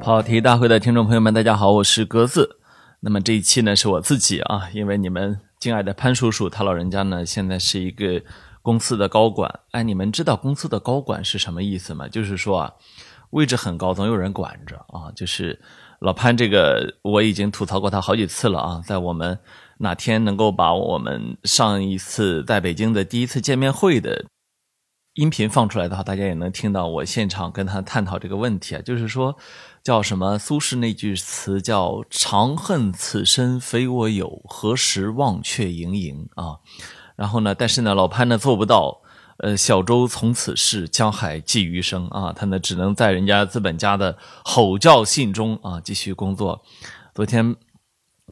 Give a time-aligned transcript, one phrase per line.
[0.00, 2.58] 跑题大会的听众朋友们，大家好，我是格子。
[3.00, 8.20] 那么这一期呢是我自己啊，因为你们敬爱的潘叔叔他老人家呢现在是一个
[8.60, 9.60] 公司的高管。
[9.70, 12.08] 哎，你们知道公司的高管是什么意思吗？
[12.08, 12.72] 就是说啊，
[13.30, 15.12] 位置很高，总有人管着啊。
[15.14, 15.60] 就是
[16.00, 18.82] 老潘这个，我已经吐槽过他好几次了啊。
[18.84, 19.38] 在我们
[19.80, 24.26] 哪天能够把我们上一次在北京的第一次见面会的。
[25.14, 29.36] 音频放出来的话，大家也能听到我现场跟他探讨这个问题啊，就是说，
[29.82, 30.38] 叫什么？
[30.38, 36.58] 苏轼那句词叫“长恨此身非我有，何时忘却营营”啊。
[37.16, 39.00] 然后呢，但是呢，老潘呢做不到，
[39.38, 42.32] 呃，小舟从此逝，江海寄余生啊。
[42.32, 46.62] 他呢只能在人家资本家的吼叫信中啊继续工作。
[47.12, 47.56] 昨天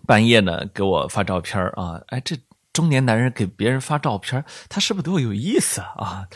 [0.08, 2.34] 半夜呢给我发照片啊，哎，这
[2.72, 6.26] 中年男人给别人发照片，他是不是对我有意思啊？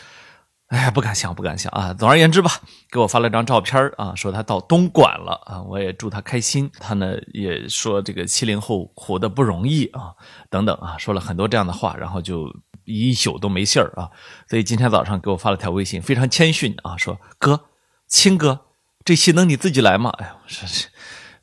[0.67, 1.91] 哎呀，不敢想，不敢想啊！
[1.91, 2.51] 总而言之吧，
[2.91, 6.69] 给我发了张照片啊，说他到东莞了啊，我也祝他开心。
[6.79, 10.13] 他呢也说这个七零后活得不容易啊，
[10.51, 12.47] 等等啊，说了很多这样的话，然后就
[12.85, 14.09] 一宿都没信儿啊。
[14.47, 17.65] 所以今天早上给我发了条微信，非常谦逊啊，说哥，
[18.07, 18.65] 亲哥，
[19.03, 20.11] 这期能你自己来吗？
[20.19, 20.89] 哎呀，说是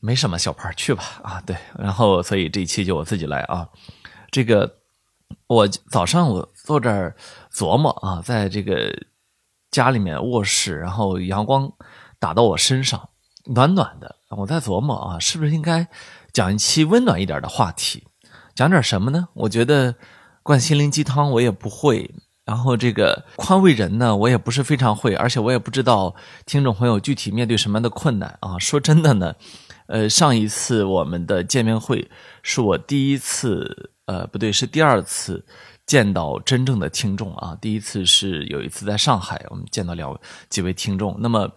[0.00, 1.40] 没什么，小潘去吧啊。
[1.46, 3.68] 对，然后所以这一期就我自己来啊。
[4.30, 4.76] 这个
[5.46, 7.14] 我早上我坐这儿
[7.54, 8.92] 琢磨啊，在这个。
[9.70, 11.72] 家里面卧室，然后阳光
[12.18, 13.10] 打到我身上，
[13.54, 14.16] 暖暖的。
[14.30, 15.86] 我在琢磨啊，是不是应该
[16.32, 18.02] 讲一期温暖一点的话题？
[18.52, 19.28] 讲点什么呢？
[19.32, 19.94] 我觉得
[20.42, 22.12] 灌心灵鸡汤我也不会，
[22.44, 28.58] 然后这个宽慰人呢，我也不是非常会，而且我也不知道听众朋友具体面对什么样的困难啊。
[28.58, 29.36] 说真的呢，
[29.90, 32.10] 呃，上一次我们的见面会
[32.42, 35.44] 是我第一次，呃，不对，是第二次。
[35.86, 37.58] 见到真正的听众啊！
[37.60, 41.16] 第一次是有一次在上海，我们见到了几位听众。
[41.18, 41.50] 那么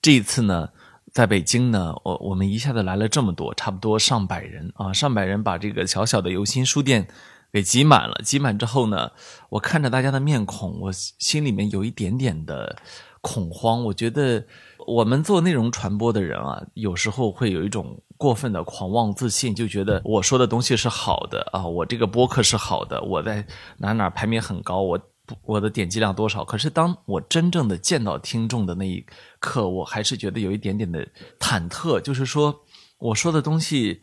[0.00, 0.68] 这一次呢，
[1.12, 4.92] 在北京呢，我我们一下子来了这么多，差不多上百人啊！
[4.92, 7.08] 上百人把这个小小的游心书店
[7.52, 8.20] 给挤满了。
[8.22, 9.10] 挤满之后呢，
[9.48, 12.76] 我看着大家的面孔，我心里面有一点点的
[13.20, 13.82] 恐慌。
[13.86, 14.46] 我觉得
[14.86, 18.00] 我们做内容传播的人啊，有时候会有一种。
[18.18, 23.44] 过分的狂妄自信，就觉得我说的东西是好的啊，我这个播客是好的，我在
[23.78, 25.00] 哪哪排名很高，我
[25.44, 26.44] 我的点击量多少？
[26.44, 29.04] 可是当我真正的见到听众的那一
[29.40, 31.04] 刻，我还是觉得有一点点的
[31.40, 32.54] 忐忑，就是说
[32.98, 34.00] 我说的东西，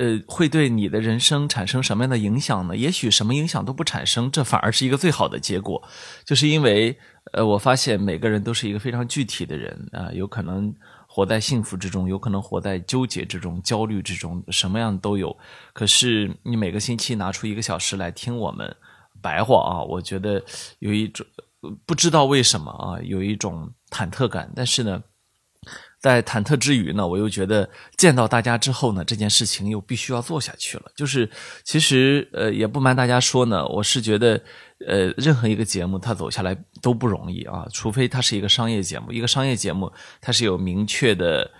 [0.00, 2.74] 呃，会对你的人生产生什么样的影响呢？
[2.74, 5.86] 也许什么影响都不产生，这反而是一个最好的结果，
[6.24, 6.98] 就是因为
[7.32, 10.74] 呃，我发现每个人都是一个非常具体的人啊，有可能。
[11.12, 15.36] 活在幸福之中，有可能活在纠结之中、焦虑之中，什么样都有。
[15.72, 18.72] 可是你每个星期拿出一个小时来听我们
[19.20, 20.40] 白话啊，我觉得
[20.78, 21.26] 有一种
[21.84, 24.52] 不知道为什么啊，有一种忐忑感。
[24.54, 25.02] 但是呢。
[26.00, 30.90] 在忐忑之余呢，我又觉得见到大家之后呢，这件事情又必须要做下去了。
[30.96, 31.30] 就是
[31.62, 34.42] 其实呃，也不瞒大家说呢，我是觉得
[34.86, 41.50] 呃，任何一个节目它走下来都不容易啊，除非它是一个商业节目，一个商业节目它是有明确的。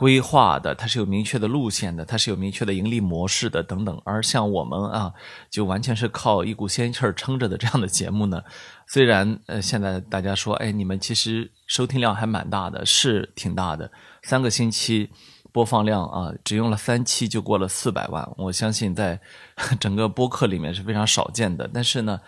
[0.00, 4.00] 规划的，它是有明确的路线的，它是有明确的盈利模式的，等等。
[4.02, 5.12] 而像我们啊，
[5.50, 8.42] 就完全是靠一股仙气儿撑着的这样的节目呢。
[8.88, 13.92] 虽然呃，现在大家说，哎，你们其实收听量还蛮大的，是挺大的。
[14.22, 15.10] 三个星期
[15.52, 19.20] 播放量啊，只用了三期就过了四百万，我相信在
[19.78, 21.68] 整个播客里面是非常少见的。
[21.74, 22.18] 但是呢，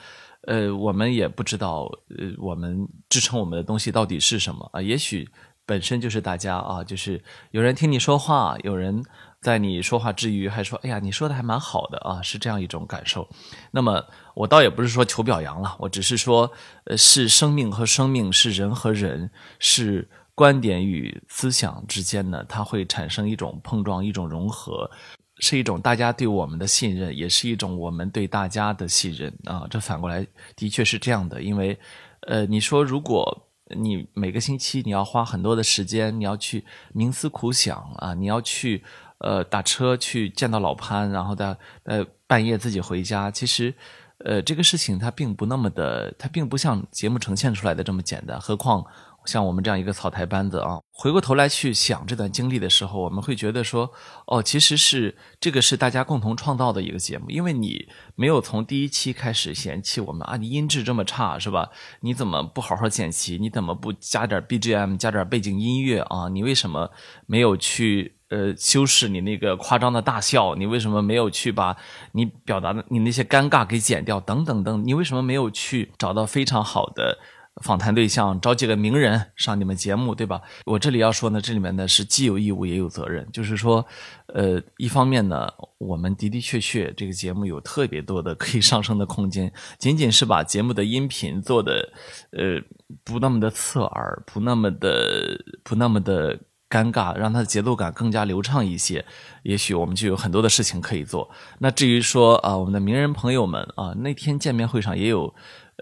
[0.46, 4.82] 呃，我们也不知道，呃，我们支撑我们的东西到底是什么啊？
[4.82, 5.26] 也许。
[5.72, 7.18] 本身就是大家啊，就是
[7.50, 9.02] 有人听你说话，有人
[9.40, 13.26] 在你说话之余还说：“哎呀，你说的还蛮好的啊。”是这样一种感受。
[13.70, 16.52] 那么我倒也不是说求表扬了，我只是说，
[16.84, 24.90] 呃，是生命和生命，是人和人，是观点与思想之间呢，它会产生一种碰撞，一种融合，
[25.38, 29.66] 是一种大家对我们的信任，也是一种我们对大家的信任啊。
[29.70, 31.78] 这反过来的确是这样的，因为，
[32.26, 33.48] 呃，你说如果。
[33.76, 36.64] 你每个星期你要花很多的时间，你要去
[36.94, 38.82] 冥思苦想啊，你要去
[39.18, 43.30] 呃打车去见到老潘，然后在呃半夜自己回家。
[43.30, 43.74] 其实，
[44.18, 48.40] 呃这个事情它并不那么的，它并不像节目呈现出来的这么简单。
[48.40, 48.84] 何况。
[49.24, 53.90] 像我们这样一个草台班子啊，回过头来去想这段经历的时候，我们会觉得说，
[54.26, 61.70] 哦，其实是这个是大家共同创造的一个节目，因为你没有从第一期开始嫌弃我们啊，你音质这么差是吧？
[62.00, 63.38] 你怎么不好好剪辑？
[63.38, 66.28] 你怎么不加点 BGM，加点背景音乐啊？
[66.28, 66.90] 你为什么
[67.26, 70.54] 没有去呃修饰你那个夸张的大笑？
[70.54, 71.76] 你为什么没有去把
[72.12, 74.18] 你表达的你那些尴尬给剪掉？
[74.20, 77.18] 等等等，你为什么没有去找到非常好的？
[77.60, 80.40] 访谈对象找几个名人上你们节目，对吧？
[80.64, 83.28] 我这里要说呢，这里面呢是既有义务也有责任。
[83.30, 83.84] 就是说，
[84.28, 85.46] 呃，一方面呢，
[85.76, 91.92] 我们的的确确这个节目有特别多的可以上升的空间，仅仅是把节目的音频做的，
[92.30, 92.58] 呃，
[93.04, 96.38] 不那么的刺耳，不那么的不那么的
[96.70, 99.04] 尴尬，让它的节奏感更加流畅一些，
[99.42, 101.30] 也许我们就有很多的事情可以做。
[101.58, 105.34] 那至于说啊，我们的名人朋友们啊，那天见面会上也有。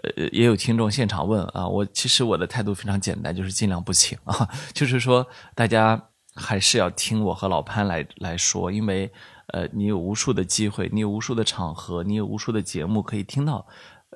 [0.03, 9.11] 呃，也有听众现场问啊，我其实我的态度非常简单，就是尽量不请啊， 就是说大家还是要听我和老潘来来说，因为
[9.47, 13.67] 呃，你有无数的机会，你有无数的场合，你有无数的节目可以听到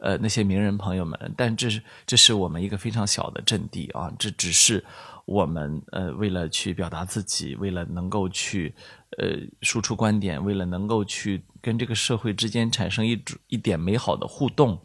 [0.01, 4.83] 呃那些名人朋友们，但这是这是我们一个非常小的阵地啊，这只是
[5.25, 8.74] 我们呃为了去表达自己，为了能够去
[9.18, 14.80] 呃输出观点，为了能够去跟这个社会之间产生一一点美好的互动。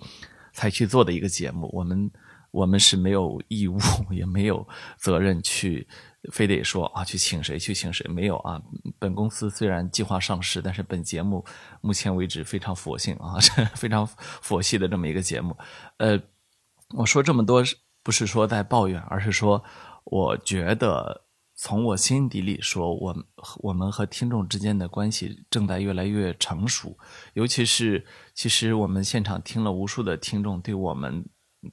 [0.60, 2.10] 才去做的一个节目，我们
[2.50, 3.78] 我们是没有义务，
[4.12, 4.68] 也没有
[4.98, 5.88] 责任去
[6.32, 8.60] 非得说啊去请谁去请谁，没有啊。
[8.98, 11.42] 本公司虽然计划上市，但是本节目
[11.80, 13.40] 目前为止非常佛性啊，
[13.74, 14.06] 非常
[14.42, 15.56] 佛系的这么一个节目。
[15.96, 16.20] 呃，
[16.90, 17.64] 我说这么多
[18.02, 19.64] 不是说在抱怨，而是说
[20.04, 21.24] 我觉得。
[21.62, 23.14] 从我心底里说，我
[23.58, 26.96] 我们和听众之间的关系正在越来越成熟，
[27.34, 31.22] 尤其是其实我们现场听了无数的听众对我们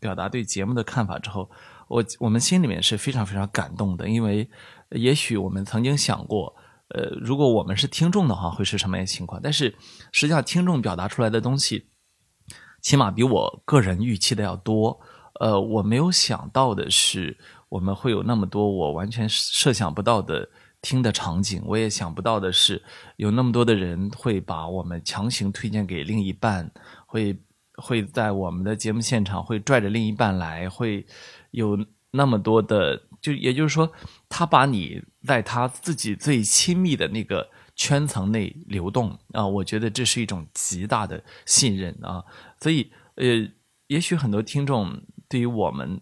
[0.01, 1.49] 表达对节目的看法之后，
[1.87, 4.49] 我我们心里面是非常非常感动的，因为
[4.89, 6.53] 也许我们曾经想过，
[6.89, 9.39] 呃，如果我们是听众的话会是什么样情况？
[9.41, 9.73] 但是
[10.11, 11.87] 实际上听众表达出来的东西，
[12.81, 14.99] 起码比我个人预期的要多。
[15.39, 17.37] 呃，我没有想到的是。
[17.69, 20.49] 我们会有那么多我完全设想不到的
[20.81, 22.81] 听的场景，我也想不到的是，
[23.17, 26.71] 有那么多的人会把我们强行推荐给另一半，
[27.05, 27.37] 会
[27.75, 31.05] 会在我们的节目现场会拽着另一半来，会
[31.51, 31.77] 有
[32.11, 33.91] 那么多的，就也就是说，
[34.29, 42.23] 他把你在他自己最亲密的那个圈层内流动啊，我觉得这是一种极大的信任啊，
[42.61, 43.25] 所以呃，
[43.87, 45.99] 也许很多听众对于我们。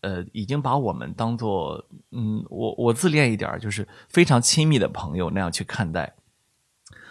[0.00, 6.15] 呃，已经把我们当做，嗯，我我自恋一点，就是非常亲密的朋友那样去看待。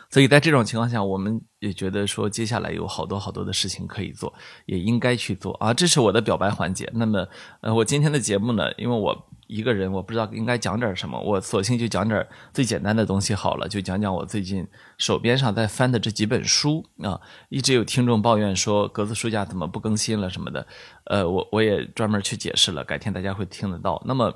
[0.09, 4.33] 所以在这种情况下，我们也觉得说，接下来有好多好多的事情可以做，
[4.65, 5.73] 也应该去做啊。
[5.73, 6.89] 这是我的表白环节。
[6.93, 7.27] 那么，
[7.61, 9.27] 呃，我今天的节目呢，因为我。
[9.47, 14.67] 一个人，我不知道应该讲点什么，我索性就讲点最简单的东西好了，就讲讲我最近
[14.97, 17.21] 手边上在翻的这几本书啊。
[17.49, 20.65] 一直有听众抱怨说格子书架怎么不更新了什么的，
[21.03, 24.01] 呃，我我也专门去解释了，改天大家会听得到。
[24.07, 24.33] 那么，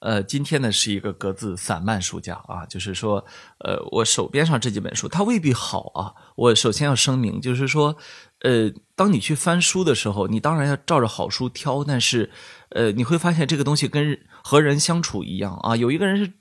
[0.00, 3.24] 呃，今天呢是一个格子散漫书架啊，就是说，
[3.60, 6.14] 呃，我手边上这几本书它未必好啊。
[6.36, 7.96] 我首先要声明，就是说。
[8.40, 12.30] 呃，当你去翻书的时候，你当然要照着好书挑，但是，
[12.68, 15.74] 呃，你会发现这个东西跟和人相处一样啊。
[15.74, 16.32] 有一个人是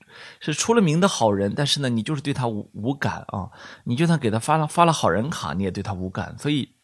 [0.41, 3.49] 是出了名的好人，但是呢，你就是对他无无感啊。
[3.85, 6.35] 你就算给他发了发了好人卡，你也对他无感。
[6.37, 6.75] 所以，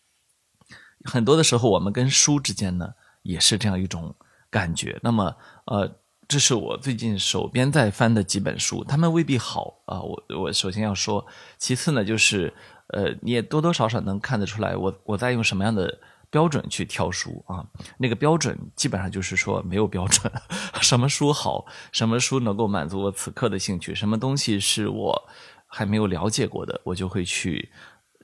[1.03, 4.15] 很多的时候，我们跟书之间呢，也是这样一种
[4.49, 4.97] 感觉。
[5.03, 5.35] 那么，
[5.65, 5.99] 呃，
[6.31, 9.99] 这是我最近手边在翻的几本书，他们未必好啊。
[10.01, 12.53] 我我首先要说，其次呢，就是。
[12.93, 15.97] 呃，你也多多少少能看得出来，我我在用什么样的
[16.29, 17.65] 标准去挑书啊？
[17.97, 20.29] 那个标准基本上就是说没有标准，
[20.81, 25.29] 什么书好，什么书能够满足我此刻的兴趣，什么东西是我
[25.67, 27.71] 还没有了解过的，我就会去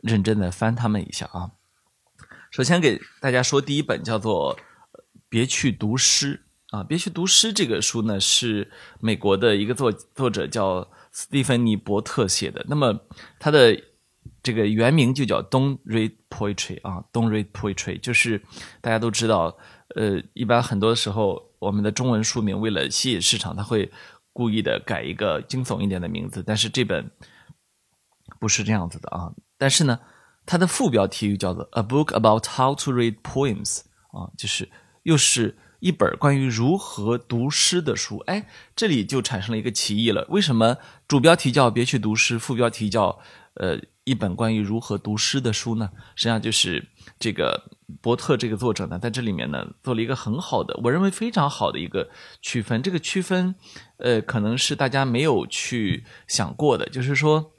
[0.01, 1.51] 认真的翻他们一下啊。
[2.51, 4.53] 首先给大家说，第一本叫做
[5.29, 6.43] 《别去读诗》
[6.77, 12.99] 啊，《别去读诗》这个书呢是美国的一个作作者叫斯蒂芬妮·伯特写的，那么
[13.39, 13.81] 他的。
[14.43, 18.41] 这个原名就叫 Don't Read Poetry 啊，Don't Read Poetry，就是
[18.79, 19.57] 大家都知道，
[19.95, 23.91] 呃，一般很多时候我们的中文书名为了吸引市场，他会
[24.31, 27.11] 故意的改一个惊悚一点的名字，但是这本
[28.39, 29.33] 不是这样子的啊。
[29.57, 29.99] 但是呢，
[30.45, 33.81] 它的副标题又叫做 A Book About How to Read Poems
[34.11, 34.69] 啊，就是
[35.03, 38.17] 又是一本关于如何读诗的书。
[38.27, 43.19] 哎，这里就产生了一个歧义了，为什么主标题叫别去读诗，副标题叫
[43.55, 43.79] 呃？
[44.07, 46.87] 一本关于如何读诗的书呢，实际上就是
[47.19, 47.69] 这个
[48.01, 52.09] 伯特这个作者呢，在这里面呢做了一个很好的，我认为非常好的一个
[52.41, 52.81] 区分。
[52.81, 53.53] 这个区分，
[53.97, 56.85] 呃，可能是大家没有去想过的。
[56.87, 57.51] 就是说，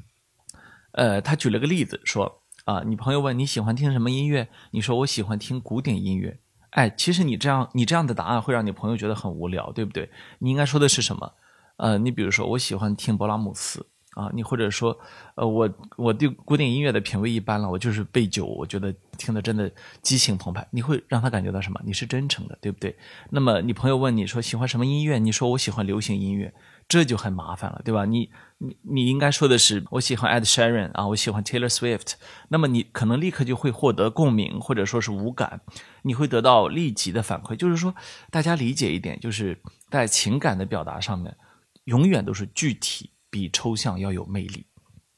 [0.93, 6.41] 呃，他举了个例子说啊，你朋友问你喜欢听什么音乐，你说我喜欢听古典音乐。
[6.79, 10.09] 哎，其实你这样你这样的答案会让你朋友觉得很无聊，对不对？
[10.39, 11.33] 你应该说的是什么？
[11.77, 13.85] 呃，你比如说我喜欢听勃拉姆斯。
[14.15, 14.99] 啊，你或者说，
[15.37, 19.71] 呃，我我对古典音乐的品味一般了，我就是背酒，我觉得听的真的
[20.03, 20.67] 激情澎湃。
[20.73, 21.81] 你会让他感觉到什么？
[21.85, 22.97] 你是真诚的，对不对？
[23.31, 25.21] 那么你朋友问你说喜欢什么音乐？
[25.21, 26.53] 你说我喜欢流行音乐，
[26.89, 28.05] 这就很麻烦了，对吧？
[28.07, 32.15] 你你你应该说的是我喜欢 Ed Sheeran 啊，我喜欢 Taylor Swift。
[32.49, 35.61] 那么你可能立刻就会获得共鸣，或者说是无感，
[36.03, 37.57] 你会得到立即的反馈。
[37.57, 37.95] 就是说，
[38.31, 39.61] 大家理解一点，就是
[39.91, 41.37] 在情感的表达上面，
[41.85, 43.11] 永远都是具体。
[43.31, 44.65] 比抽象要有魅力，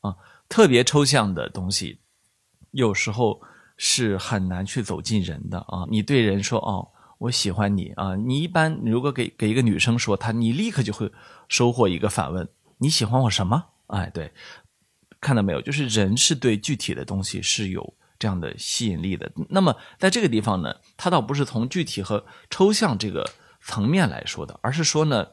[0.01, 0.13] 啊，
[0.49, 2.01] 特别抽象的东西，
[2.73, 3.41] 有时候
[3.77, 5.87] 是很难去走进人的啊。
[5.89, 11.09] 你对人说哦，我喜欢你啊，你一般如果给给一个女生说她，你立刻就会
[11.49, 12.49] 收获一个反问：
[12.81, 13.65] 你喜欢我什么？
[13.87, 14.33] 哎，对，
[15.21, 15.61] 看到没有？
[15.63, 19.31] 就是人是对具体的东西是有这样的吸引力的。
[19.49, 23.29] 那么在这个地方呢，他倒不是从具体和抽象这个
[23.61, 25.29] 层面来说的，而是说呢。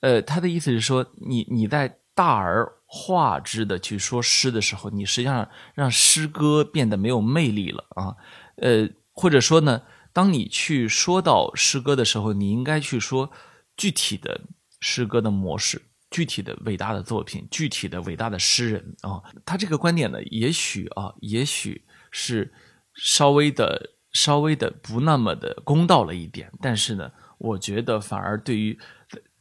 [0.00, 8.14] 呃，他的意思是说，你你在大而化之的去说诗的时候，你实际上让诗歌变得没有魅力了啊。
[8.56, 9.82] 呃，或者说呢，
[10.12, 13.32] 当你去说到诗歌的时候，你应该去说
[13.74, 14.42] 具体的
[14.80, 15.80] 诗歌的模式，
[16.16, 19.22] 具体的伟大的作品，具体的伟大的诗人啊。
[19.44, 22.50] 他这个观点呢，也许啊，也许是
[22.94, 28.78] 稍微的、稍微的不那么的公道了一点，但是呢，我觉得反而对于。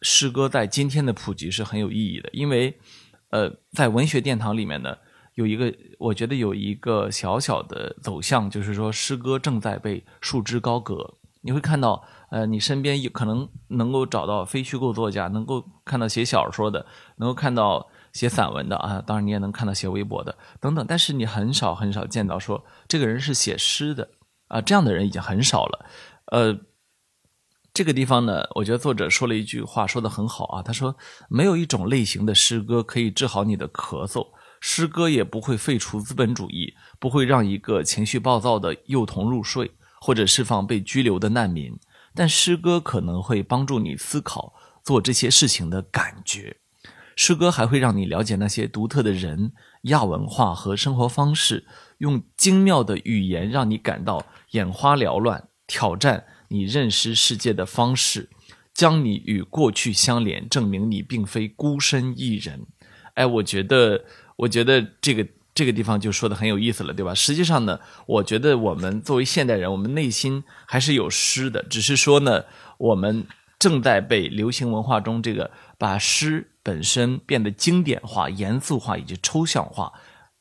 [0.01, 2.77] 诗歌在今天的普及是很有意义的，因为，
[3.31, 4.95] 呃，在文学殿堂里面呢，
[5.33, 11.15] 有一个我觉得有一个小小的走向，就是说诗歌正在被束之高阁。
[11.41, 12.05] 你会看到，
[12.35, 24.09] 呃，你身边有可能能够找到非虚构作家，能够看到写小说的，能够看到写散文的啊，当然你也能看到写微博的等等，但是你很少很少见到说这个人是写诗的
[24.49, 25.85] 啊，这样的人已经很少了，
[26.25, 26.59] 呃。
[27.73, 30.61] 这个地方呢，我觉得作者说了一句话，说的很好啊。
[30.61, 30.95] 他说
[31.27, 34.29] ：“没有一种类型的诗歌可以治好你的咳嗽，
[34.61, 41.77] 诗歌也不会废除资本主义，不会让一个情绪暴躁的幼童入睡，或者释放被拘留的难民。
[42.15, 44.53] 但诗歌可能会帮助你思考
[44.83, 46.57] 做这些事情的感觉。
[47.15, 49.51] 诗歌还会让你了解那些独特的人、
[49.83, 51.65] 亚文化和生活方式，
[51.99, 58.29] 用精妙的语言让你感到眼花缭乱，挑战。”你认识世界的方式，
[58.71, 62.67] 将你与过去相连，证明你并非孤身一人。
[63.15, 64.05] 哎，我觉得，
[64.35, 67.15] 我觉得这个这个地方就说的很有意思了，对吧？
[67.15, 72.43] 实际上呢，我觉得我们作为现代人，我们内心还是有诗的，只是说呢，
[72.77, 73.25] 我们
[73.57, 79.91] 正在被流行文化中这个把诗本身变得经典化、严肃化以及抽象化，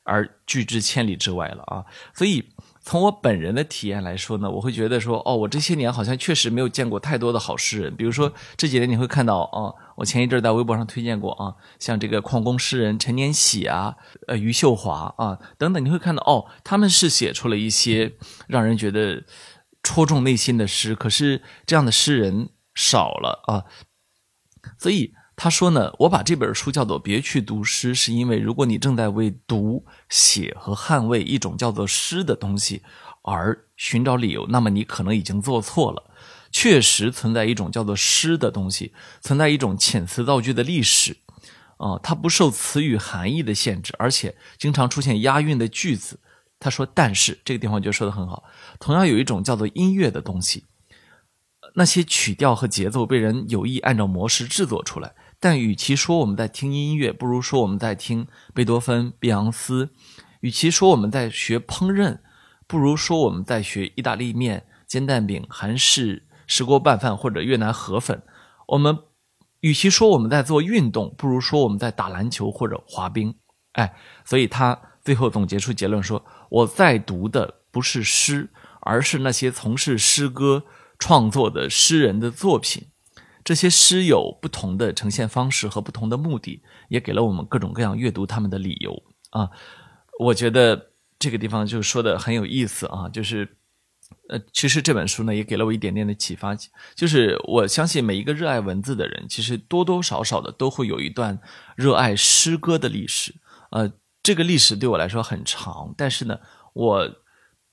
[0.03, 1.87] 而拒之千里之外了啊！
[2.13, 2.45] 所以。
[2.87, 7.97] 从我本人的体验来说呢，我会觉得说，哦，我这些年好像确实没有见过太多的好诗人。
[7.97, 13.97] 比如说这几年你会看到，哦，我前一阵在微博上推荐过啊，像这个矿工诗人陈年喜啊，
[14.29, 18.13] 呃，余秀华啊等等，你会看到，哦，他们是写出了一些
[18.49, 19.25] 让人觉得
[19.83, 20.95] 戳中内心的诗。
[20.95, 23.65] 可是这样的诗人少了啊，
[24.79, 25.15] 所以。
[25.37, 32.83] 他说呢，我把这本书叫做《别去读诗》，是因为如果你正在为读、写和捍卫一种叫做诗的东西
[33.23, 36.11] 而寻找理由，那么你可能已经做错了。
[36.53, 41.17] 确实存在一种叫做诗的东西，存在一种遣词造句的历史，
[41.79, 46.21] 啊，它不受词语含义的限制，而且经常出现押韵的句子。
[46.61, 48.45] 他说，但是这个地方就说的很好，
[48.79, 50.65] 同样有一种叫做音乐的东西，
[51.75, 55.13] 那些曲调和节奏被人有意按照模式制作出来。
[55.45, 59.91] 但与其说我们在听音乐，不如说我们在听贝多芬、碧昂斯；
[60.41, 62.21] 与其说我们在学烹饪，
[62.67, 68.23] 不如说我们在学意大利面、煎蛋饼、韩式石锅拌饭或者越南河粉。
[68.69, 68.99] 我们
[69.61, 73.37] 与其说我们在做运动，不如说我们在打篮球或者滑冰。
[73.73, 78.49] 哎，所以他最后总结出结论说：我在读的不是诗，
[78.81, 80.65] 而是那些从事诗歌
[80.99, 82.87] 创作的诗人的作品。
[83.45, 89.51] 这些诗有不同的呈现方式和不同的目的，也给了我们各种各样阅读他们的理由啊。
[90.19, 93.57] 我觉得这个地方就说的很有意思啊，就是
[94.29, 96.57] 呃，其实这本书呢也给了我一点点的启发，
[96.95, 101.39] 就是我相信每一个热爱文字的人，其实多多少少的都会有一段
[101.77, 103.35] 热爱诗歌的历史。
[103.71, 106.39] 呃，这个历史对我来说很长，但是呢，
[106.73, 107.11] 我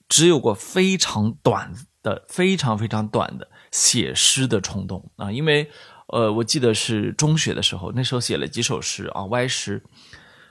[0.10, 1.74] 只有过非常短
[2.04, 3.50] 的、非常非常短的。
[3.72, 5.70] 写诗的冲动啊，因为，
[6.08, 9.82] 呃，我记得是中学的时候，那时候写了几首诗啊，歪诗。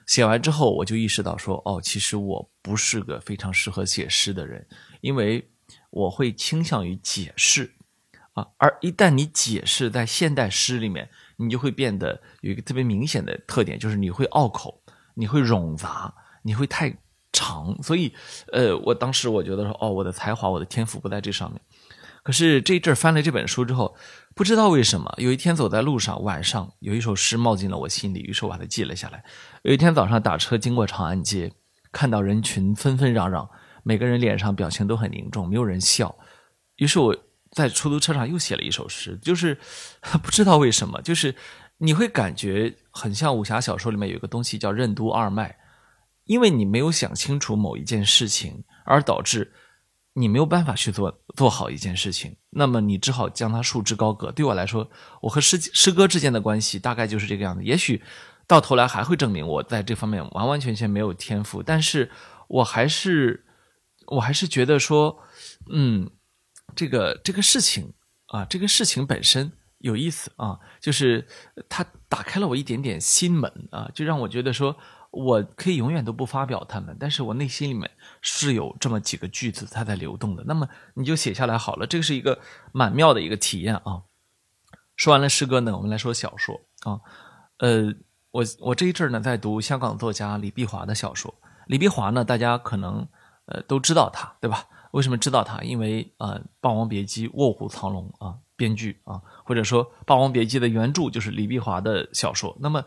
[0.07, 4.67] 写完之后，我就意识到说，哦，其实我不是个非常适合写诗的人，
[5.03, 5.49] 因为
[5.91, 7.73] 我会倾向于解释
[8.33, 8.45] 啊。
[8.57, 14.83] 而一旦你解释在现代诗里面，你就会变得有一个特别明显的特点，就是你会拗口，
[15.15, 16.13] 你会冗杂，
[16.43, 16.93] 你会太
[17.33, 17.81] 长。
[17.81, 18.13] 所以，
[18.51, 21.61] 呃，我当时我觉得说，哦，我的才华，我的天赋不在这上面。
[22.23, 23.97] 可是这一阵翻了这本书之后，
[24.35, 29.25] 不知道为什么，有一天走在路上，晚上有一首诗冒进了我心里，于是我把它记了下来。
[29.63, 31.53] 有一天早上打车经过长安街，
[31.91, 33.49] 看到人群纷纷攘攘，
[33.83, 36.15] 每个人脸上表情都很凝重，没有人笑。
[36.77, 37.17] 于是我
[37.53, 39.59] 在出租车上又写了一首诗，就是
[40.23, 41.35] 不知道为什么，就是
[41.79, 45.57] 你会感觉很像武侠小说里面有一个东西叫任督二脉，
[46.25, 49.53] 因为你没有想清楚某一件事情，而导致。
[50.15, 54.33] 你没有办法去做做好一件事情，那么你只好将它束之高阁。
[54.33, 54.91] 对我来说，
[55.23, 57.63] 我和诗诗歌之间的关系大概就是这个样子。
[57.63, 58.03] 也许
[58.47, 62.11] 到头来还会证明我在这方面完完全全没有天赋，但是
[62.49, 63.47] 我还是
[64.09, 65.17] 我还是觉得说，
[65.71, 66.11] 嗯，
[66.75, 67.93] 这个这个事情
[68.27, 71.27] 啊，这个事情本身有意思啊，就是
[71.69, 74.77] 它打开了我一点点心门啊，就让我觉得说。
[75.11, 77.91] 我可以永远都不发表他们，但是我内心里面
[78.21, 80.45] 是有这么几个句子，它在流动的。
[80.47, 82.39] 那么你就写下来好了，这个是一个
[82.73, 84.03] 蛮妙的一个体验啊。
[84.95, 87.01] 说完了诗歌呢，我们来说小说啊。
[87.59, 87.93] 呃，
[88.31, 91.35] 我我这一阵呢在读香港作家李碧华的小说。
[91.67, 93.05] 李碧华呢，大家可能
[93.47, 94.69] 呃都知道他，对吧？
[94.93, 95.61] 为什么知道他？
[95.63, 102.57] 因为呃，《霸王别姬》《卧虎藏龙》啊，编剧啊，或者说《霸王别姬》的原著就是李碧华的小说。
[102.61, 102.85] 那么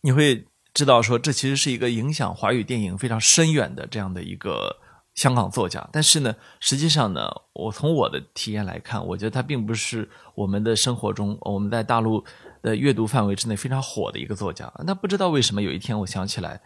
[0.00, 0.48] 你会。
[0.76, 4.76] 知道说这其实是一个影响华语电影非常深远的这样的一个
[5.14, 12.22] 香港作家，但是呢，实际上呢，我从我的体验来看，我觉得他并不是我们的生活中我们在大陆
[12.60, 14.70] 的阅读范围之内非常火的一个作家。
[14.84, 16.60] 那不知道为什么有一天我想起来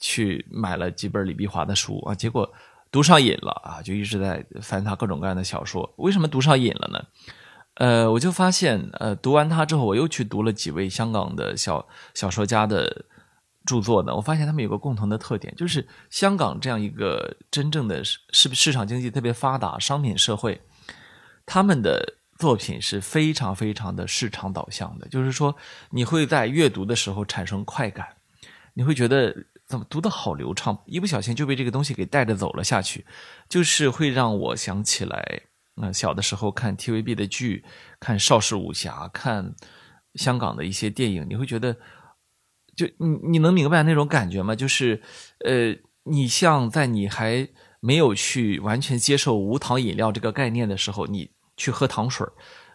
[0.00, 2.48] 去买了几本李碧华的书啊，结果
[2.92, 5.92] 读上瘾了啊，就一直在翻他各种各样的小说。
[5.96, 7.04] 为什么读上瘾了呢？
[7.74, 13.06] 呃，我就发现，呃，读完他之后，我又去读了几位香港的小小说家的。
[13.68, 20.58] 著作呢，我发现他们有个共同的特点，就是香港这样一个真正的市市场经济特别发达商品社会，
[21.44, 25.06] 他们的作品是非常非常的市场导向的。
[25.08, 25.54] 就是说，
[25.90, 28.08] 你会在阅读的时候产生快感，
[28.72, 33.04] 你会觉得怎么读的好流畅，一不小心就被这个东西给带着走了下去，
[33.50, 35.42] 就是会让我想起来，
[35.74, 37.66] 那小的时候看 TVB 的剧，
[38.00, 39.54] 看邵氏武侠，看
[40.14, 41.76] 香港的一些电影，你会觉得。
[42.78, 44.54] 就你你能明白那种感觉吗？
[44.54, 45.02] 就是，
[45.44, 47.48] 呃，你像在你还
[47.80, 52.24] 没有去完全接受无糖饮料这个概念的时候，你去喝糖水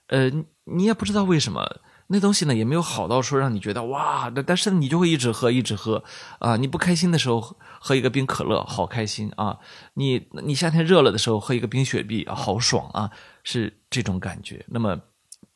[0.08, 0.30] 呃，
[0.66, 6.04] 你也不知道为什么那东西呢也没有好到说让你觉得哇，但是你就会一直喝一直喝
[6.40, 6.58] 啊。
[6.58, 7.40] 你不开心的时候
[7.80, 9.58] 喝一个冰可乐好开心啊，
[9.94, 13.10] 你你夏天热了的时候喝一个冰雪碧好爽啊，
[13.46, 14.66] 是这种感觉。
[14.68, 15.00] 那么。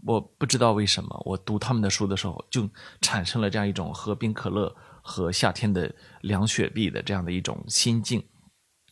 [0.08, 2.68] 我不知道为什么，我读他们的书的时候，就
[3.02, 8.24] 产生了这样一种喝冰可乐和夏天的凉雪碧的这样的一种心境。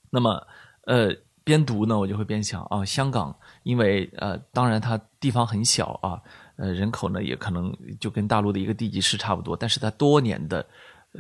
[0.10, 0.46] 那么，
[0.82, 6.22] 呃，边读呢，我就会边想啊，香港，因为呃，当然它地方很小啊，
[6.58, 10.68] 呃，人口呢也可能就跟大陆的一个地级市差不多，但是它多年的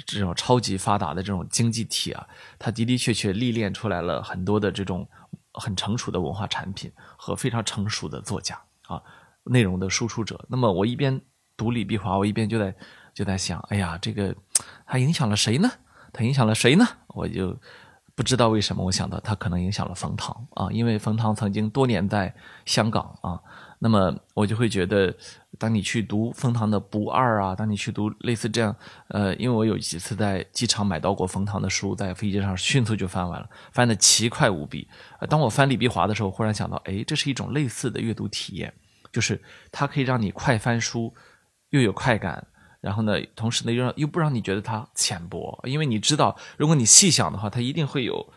[0.06, 2.28] 这种超级发达的这种经济体啊，
[2.60, 5.08] 它的的确确历练出来了很多的这种
[5.54, 9.02] 很成熟的文化产品和非常成熟的作家啊。
[9.46, 11.20] 内容的输出者，那么我一边
[11.56, 12.76] 读李碧华，我一边就在
[13.14, 14.36] 就在想，哎呀，这个
[14.86, 15.70] 他影响了谁呢？
[16.12, 16.86] 他影响了谁呢？
[17.08, 17.58] 我就
[18.16, 22.34] 不知道为什么，我想到他可能影响了冯唐啊，因为冯唐曾经多年在
[22.66, 23.40] 香港啊，
[23.80, 25.14] 那么我就会觉得，
[25.60, 28.76] 当你去读冯唐的《不二》啊，当你去读类似这样，
[29.10, 34.88] 呃，因为我有几次在机场买到过冯唐的书，在飞机上迅速就翻完了，翻的奇快无比。
[35.30, 38.74] 当我翻李碧华的时候，忽然想到，哎，这是一种类似的阅读体验。
[39.15, 41.15] 就是它可以让你快翻书，
[41.69, 42.45] 又有快感，
[42.82, 48.34] 然后呢，同时呢又让又不让你觉得它浅薄，因为你知道，如果你细想的话，它一定会有，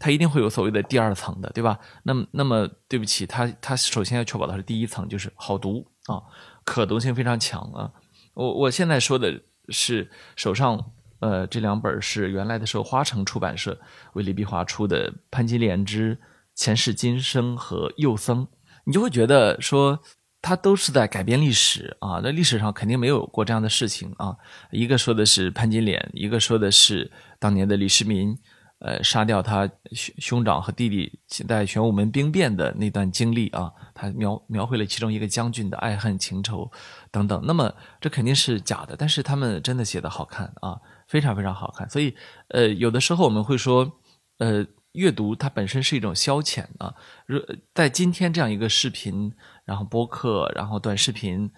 [0.00, 1.78] 它一定会有所谓的第二层的，对吧？
[2.02, 6.20] 那么，那么对不起，它它首先要确保的是第一层，就是好读啊，
[6.64, 7.92] 可读性非常强啊。
[8.34, 13.80] 我我现在说的是手上呃这两本是原来的时候花城出版社
[14.14, 16.18] 为李碧华出的《潘金莲之
[16.56, 18.44] 前世今生》和《幼僧》。
[18.88, 20.00] 你就会觉得说，
[20.46, 24.36] 他都是在改变历史啊，那历史上肯定没有过这样的事情啊。
[24.70, 28.32] 一个说的是潘金莲，一个说的是当年的李世民，
[28.78, 36.70] 呃，杀掉他兄兄长和弟弟在玄武门兵变的那段经历啊，他描描绘了其中一个将军的爱恨情仇
[37.10, 37.42] 等等。
[37.44, 40.78] 那么这肯定是假的，但是他们真的写的好看啊，
[41.08, 41.90] 非常非常好看。
[41.90, 42.14] 所以，
[42.50, 43.90] 呃，有的时候我们会说，
[44.38, 44.64] 呃。
[44.96, 46.94] 阅读它本身是一种消遣啊，
[47.26, 47.40] 如
[47.74, 49.32] 在今天这样一个视频，
[49.64, 51.50] 然后播客，然后短视频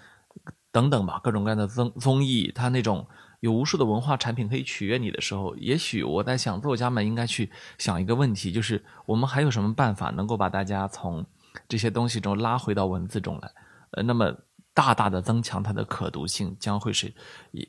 [0.73, 3.07] 等等吧，各种各样的综综艺，它那种
[3.41, 11.25] 有无数的文化产品可以取悦你的时候，也许我在想，作家们应该去想一个问题，就是我们还有什么办法能够把大家从
[11.69, 13.51] 这些东西中拉回到文字中来？
[13.93, 14.35] 呃，那么
[14.75, 17.13] 大大的增强它的可读性，将会是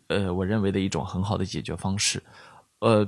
[0.07, 2.21] 呃，我认为的一种很好的解决方式。
[2.79, 3.07] 呃，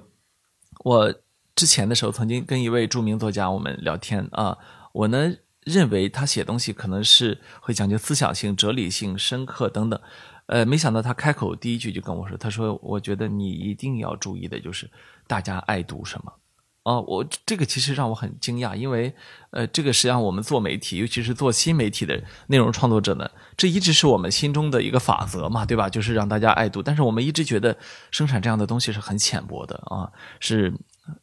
[0.84, 1.14] 我
[1.56, 4.58] 之前的时候曾经跟一位著名作家我们聊天啊，
[4.94, 5.34] 我呢。
[5.64, 10.02] 认为他写东西可能是会讲究思想性、哲理性、深刻等等，
[10.48, 14.90] 呃，没想到他开口第一句就跟我说：“他说，我觉得你一定要注意的就是
[15.28, 16.34] 大家爱读什么。”
[16.82, 19.14] 哦，我这个其实让我很惊讶，因为
[19.52, 25.88] 呃，这个实际上我们做媒体，尤其是做新媒体的内容创作者呢，这一直是我们心中的一个法则嘛，对吧？
[25.88, 26.82] 就是让大家爱读。
[26.82, 27.78] 但是我们一直觉得
[28.10, 30.74] 生产这样的东西是很浅薄的啊，是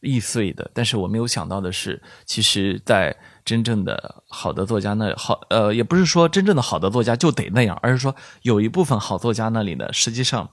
[0.00, 0.70] 易碎的。
[0.74, 10.48] 但是我没有想到的是，其实，在真正的好的作家那好，呃，也不是说真正的好的作家就得那样，而是说有一部分好作家那里呢，实际上，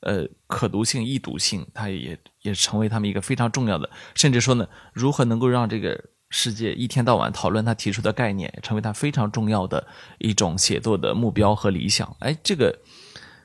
[0.00, 5.98] 呃，可读性、易读性，它也也成为他们一个非常重要的，甚至说呢，如何能够让这个
[6.30, 9.86] 世界一天到晚讨论他提出的概念，成为他非常重要的
[10.18, 12.16] 一种写作的目标和理想。
[12.20, 12.78] 哎，这个。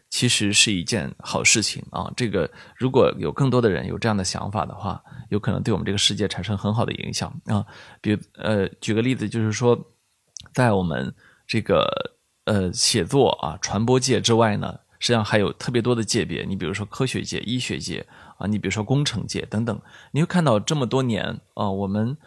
[0.09, 2.11] 其实是一件好事情啊！
[2.17, 7.65] 这个如果有更多的人有这样的想法的话，有可能对我们这个世界产生很好的影响啊。
[8.01, 9.79] 比如，呃，举个例子，就是说，
[10.53, 11.13] 在我们
[11.47, 11.87] 这个
[12.45, 16.43] 呃写作啊传播界之外呢，实际上还有特别多的界别。
[16.43, 18.05] 你比如说科学界、医学界
[18.37, 19.79] 啊，你比如说工程界等等，
[20.11, 22.17] 你会看到这么多年啊，我们。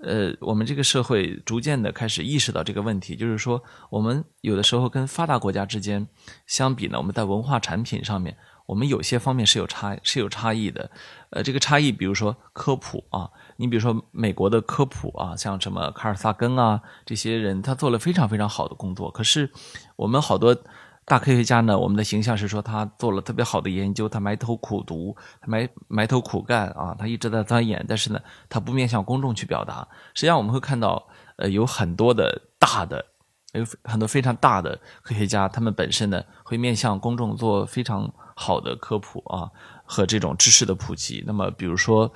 [0.00, 6.08] 呃，我们这个社会逐渐的开始意识到这个问题，就是说，我们有的时候跟发达国家之间
[6.46, 10.90] 相比呢，我们在文化产品上面，我们有些方面是有差是有差异的。
[11.30, 19.50] 呃，这个差异，比如说科普啊，你比如说美国的科普啊，像什么卡尔萨根啊这些人，他做了非常非常好的工作，可是
[19.96, 20.56] 我们好多。
[21.04, 21.76] 大科学家呢？
[21.76, 25.14] 我们的形象是说他做了特别好的研究，他埋头苦读，
[25.46, 27.84] 埋埋头苦干啊，他一直在钻研。
[27.88, 29.86] 但是呢，他不面向公众去表达。
[30.14, 33.04] 实际上，我们会看到，呃，有很多的大的，
[33.52, 39.50] 有很多非常大的科学家，他们本身呢会面向公众做非常好的科普啊
[39.84, 41.24] 和这种知识的普及。
[41.26, 42.12] 那么，比如说。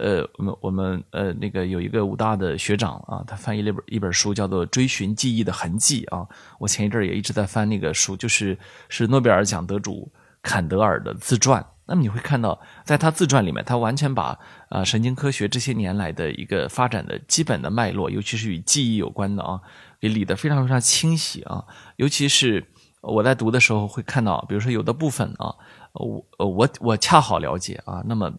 [0.00, 6.26] 呃，我们我们呃，那个有一个武大的学长啊，他翻译了一本一本书，叫做《追寻记忆的痕迹》啊。
[6.58, 8.58] 我前一阵也一直在翻那个书，就是
[8.88, 10.10] 是诺贝尔奖得主
[10.40, 11.64] 坎德尔的自传。
[11.84, 14.38] 那么你会看到，在他自传里面，他完全把
[14.70, 19.60] 啊神经科学这些年来的一个发展的基本的脉络，尤其是与记忆有关的啊，
[20.00, 21.64] 给理得非常非常清晰啊。
[21.96, 22.66] 尤其是
[23.02, 25.54] 我在读的时候会看到，比如说有的部分啊，
[25.92, 28.32] 我我我恰好了解啊，那么。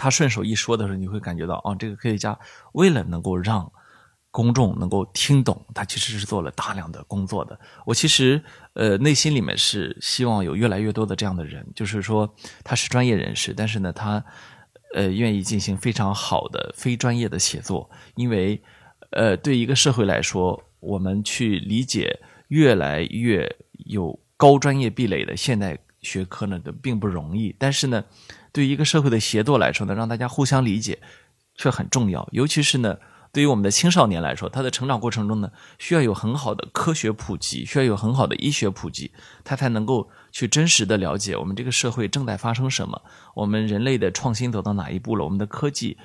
[0.00, 2.38] 他顺手一说的时候，你会感觉到啊，这个科学家
[2.72, 3.70] 为了能够让
[4.30, 7.60] 公众能够听懂，他其实是做了大量的工作的。
[7.84, 12.34] 我其实呃内心里面是希望有越来越多的这样的人，就是说
[12.64, 14.24] 他是专业人士，但是呢他
[14.94, 18.62] 呃愿意进行非常好的非专业的写作，因为
[19.10, 23.46] 呃对一个社会来说，我们去理解越来越
[23.86, 28.02] 有高专业壁垒的现代学科呢，并不容易，但是呢。
[28.52, 31.00] 对于一个社会的协作来说呢，让大家互相理解，
[31.54, 32.28] 却很重要。
[32.32, 32.98] 尤其是呢，
[33.32, 39.12] 对于我们的青少年来说，他的成长过程中呢，需要有很好的科学普及，需要有很好的医学普及，
[39.44, 43.02] 他才能够去真实的了解我们这个社会正在发生什么，
[43.34, 45.96] 我们人类的创新走到哪一步了，我们的科技，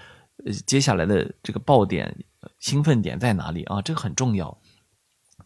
[0.45, 2.15] 呃，接下来的这个爆点、
[2.59, 3.81] 兴奋点在哪里啊？
[3.81, 4.55] 这个很重要。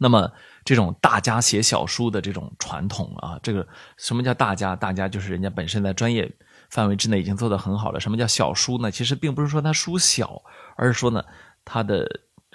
[0.01, 0.31] 那么，
[0.63, 4.75] 这种大家写小书的这种传统啊，这个什么叫大家？
[4.75, 6.31] 大家就是人家本身在专业。
[6.69, 7.99] 范围之内已经做得很好了。
[7.99, 8.91] 什么叫小书呢？
[8.91, 10.41] 其实并不是说它书小，
[10.75, 11.23] 而是说呢，
[11.65, 12.07] 它的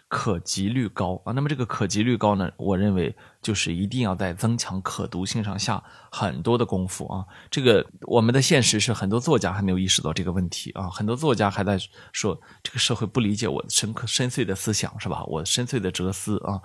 [0.09, 1.33] 可及率高啊。
[1.33, 7.25] 那么这个可及率高呢，我认为就是一定要在增强可读性上下很多的功夫啊。
[7.51, 10.89] 这个我们的现实是很多作家还没有意识到这个问题啊。
[10.89, 11.77] 很多作家还在
[12.13, 15.25] 说这个社会不理解我深刻深邃的思想是吧？
[15.25, 16.61] 我深邃的哲思啊。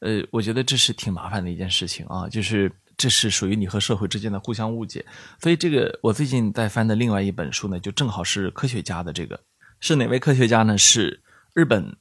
[0.00, 2.72] 呃，我觉得这是挺麻烦的一件事情啊，就是。
[2.96, 5.04] 这是属于你和社会之间的互相误解，
[5.40, 9.40] 所以这个我最近在翻的另外一本书呢，就正好是科学家的这个
[9.80, 10.78] 是哪位科学家呢？
[10.78, 11.22] 是
[11.54, 11.96] 日本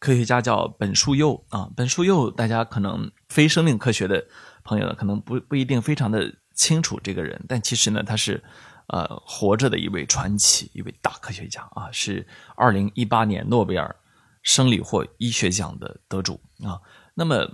[0.00, 1.70] 科学家叫本树佑啊。
[1.76, 4.26] 本树佑大家可能非生命科学的
[4.64, 8.42] 朋友呢，可能不不一定非常的清楚这个人，但其实呢，他是
[8.88, 12.26] 呃活着的一位传奇，一位大科学家啊，是
[12.56, 13.94] 二零一八年诺贝尔
[14.42, 16.80] 生理或医学奖的得主啊。
[17.14, 17.48] 那么。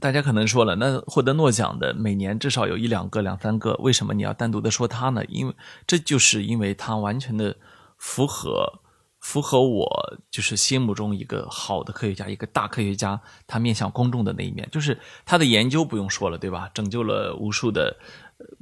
[0.00, 5.24] 大家可能说了，那获得诺奖的每年至少有一两个、两三个，为什么你要单独的说他呢？
[5.26, 5.54] 因为
[5.86, 7.54] 这就是因为他完全的
[7.98, 8.80] 符合
[9.20, 16.70] 符合我就是心目中一个好的科学家，一个大科学家，他面向公众的那一面，就是他的研究不用说了，对吧？
[16.72, 17.96] 拯救了无数的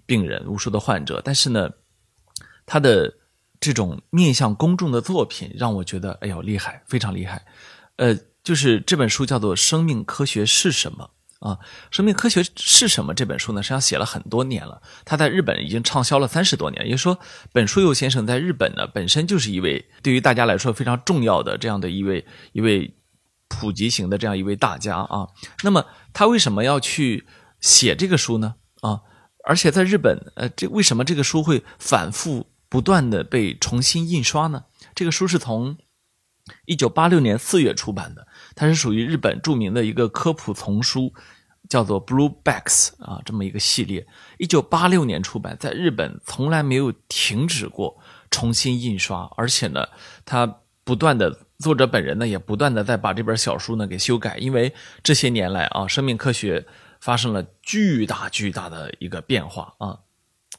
[0.07, 1.21] 病人，无数的患者。
[1.23, 1.71] 但是呢，
[2.65, 3.13] 他的
[3.61, 7.45] 这种面向公众的作品，让我觉得，哎呦，厉害，非常厉害。
[7.97, 11.05] 呃，就是这本书叫做《生命科学是什么》。
[11.41, 11.59] 啊，
[11.91, 13.13] 生命科学是什么？
[13.13, 14.81] 这本书呢，实际上写了很多年了。
[15.05, 16.83] 他在日本已经畅销了三十多年。
[16.87, 17.19] 也就是说，
[17.53, 22.97] 本书佑先生在日本呢，本身就是一位对于大家来说非常重要的这样的一位一位
[23.49, 25.29] 普及型的这样一位大家啊。
[25.63, 27.27] 那么他为什么要去
[27.61, 28.55] 写这个书呢？
[28.81, 29.03] 啊，
[29.45, 34.65] 而且在日本，呃，这为什么这个书会反复不断的被重新印刷呢？
[34.95, 35.77] 这个书是从
[36.65, 41.13] 一九八六年四月出版的，它是属于日本著名的一个科普丛书。
[41.67, 47.99] 叫做 Blue Backs 啊，这么一个系列，一九八六年出版，在日本从来没有停止过
[48.31, 49.89] 重新印刷，而且呢，
[50.27, 56.67] 他不断的作者本人呢也不断的在把这本小书呢给修改，因为这些年来啊，生命科学
[57.01, 59.99] 发生了巨大巨大的一个变化啊。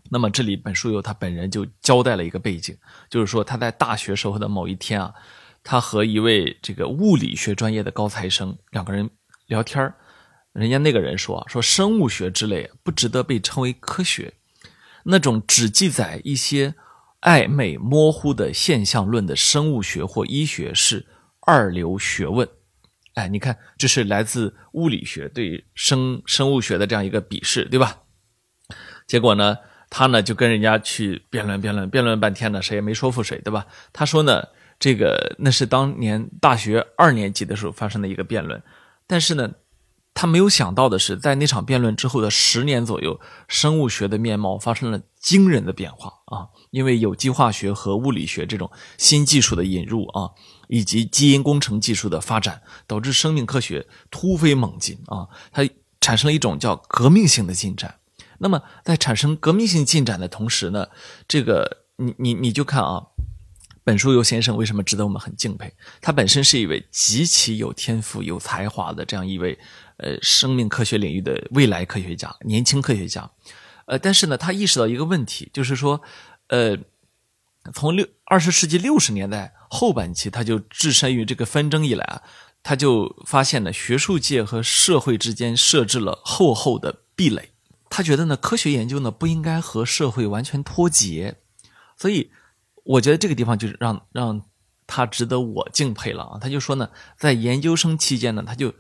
[0.10, 2.76] 那么这里本书由他本人就交代了一个背景，
[3.12, 5.14] 就是说他在大学时候的某一天啊，
[5.66, 9.10] 他和一位这个物理学专业的高材生两个人
[9.48, 9.92] 聊天。
[10.54, 14.36] 人家那个人说：“说生物学之类不值得被称为科学，
[15.04, 16.76] 那种只记载一些
[17.22, 21.08] 暧昧模糊的现象论的生物学或医学是
[21.42, 22.48] 二流学问。”
[23.16, 28.04] 哎，你看，这是来自物理学对生生物学的这样一个鄙视，对吧？
[29.08, 29.58] 结果呢，
[29.90, 33.66] 他呢就跟人家去辩论辩论辩论半天呢，谁也没说服谁，对吧？
[33.92, 34.50] 他说呢，
[34.80, 38.62] 这个那是当年大学二年级的时候发生的一个辩论，
[39.08, 39.52] 但是呢。
[40.18, 46.48] 他没有想到的是，在那场辩论之后的十年左右，生物学的面貌发生了惊人的变化啊！
[46.72, 50.32] 因为有机化学和物理学这种新技术的引入啊，
[50.70, 55.28] 以及基因工程技术的发展，导致生命科学突飞猛进啊！
[55.52, 55.68] 它
[56.00, 57.96] 产生了一种叫革命性的进展。
[58.38, 60.88] 那么，在产生革命性进展的同时呢，
[61.28, 63.08] 这个你你你就看啊。
[63.86, 65.72] 本书游先生为什么值得我们很敬佩？
[66.02, 69.58] 他本身是一位极其有天赋、有才华的这样一位，
[69.98, 73.30] 呃，生命科学领域的未来科学家、年轻科学家。
[73.86, 76.02] 呃，但是呢，他意识到一个问题，就是说，
[76.48, 76.76] 呃，
[77.76, 82.24] 从六二十世纪六十年代后半期，他就置身于这个纷争以来啊，
[82.64, 87.52] 他就发现呢，学术界和社会之间设置了厚厚的壁垒。
[87.88, 91.36] 他觉得呢，科学研究呢不应该和社会完全脱节，
[91.96, 92.32] 所以。
[92.86, 94.42] 我觉得这个地方就是让让
[94.86, 96.38] 他值得我敬佩了啊！
[96.40, 98.74] 他就说呢，在研究生期间呢，他就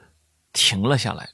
[0.53, 1.31] 停了下来，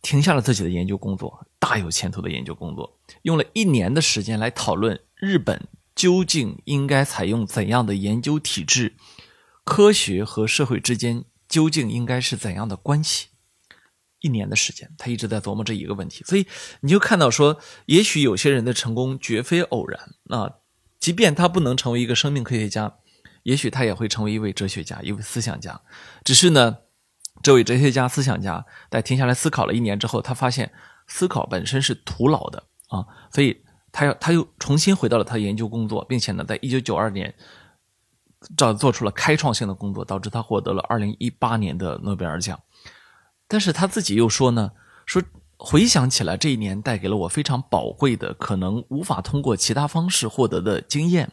[0.00, 5.66] 停下了自己的研究工作，大有前途的研究工作，用了一年的时间来讨论日本
[5.96, 8.94] 究竟应该采用怎样的研究体制，
[9.64, 13.26] 科学和社会之间究竟应该是怎样的关系？
[14.20, 16.46] 一年的时间，他一直在琢磨这一个问题，所以
[16.82, 20.58] 你就看到说，也许有些人的成功绝非偶然啊。
[21.02, 22.94] 即便他不能成为一个生命科学家，
[23.42, 25.80] 也许他也会成为一位哲学家、一位思想家。
[26.22, 26.78] 只是呢，
[27.42, 30.72] 这位哲学家、思想家在停下来思考了一年之后，他发现
[31.08, 37.34] 思考本身是徒劳的啊，所以他要他又重新回到了他的研究工作，并且呢，在一九九二年，
[38.56, 42.62] 找做出了开创性的工作，导致他获得了二零一八年的诺贝尔奖。
[43.48, 44.70] 但是他自己又说呢，
[45.04, 45.20] 说。
[45.64, 51.30] 回想起来，这一年带给了我非常宝贵的、可能无法通过其他方式获得的经验。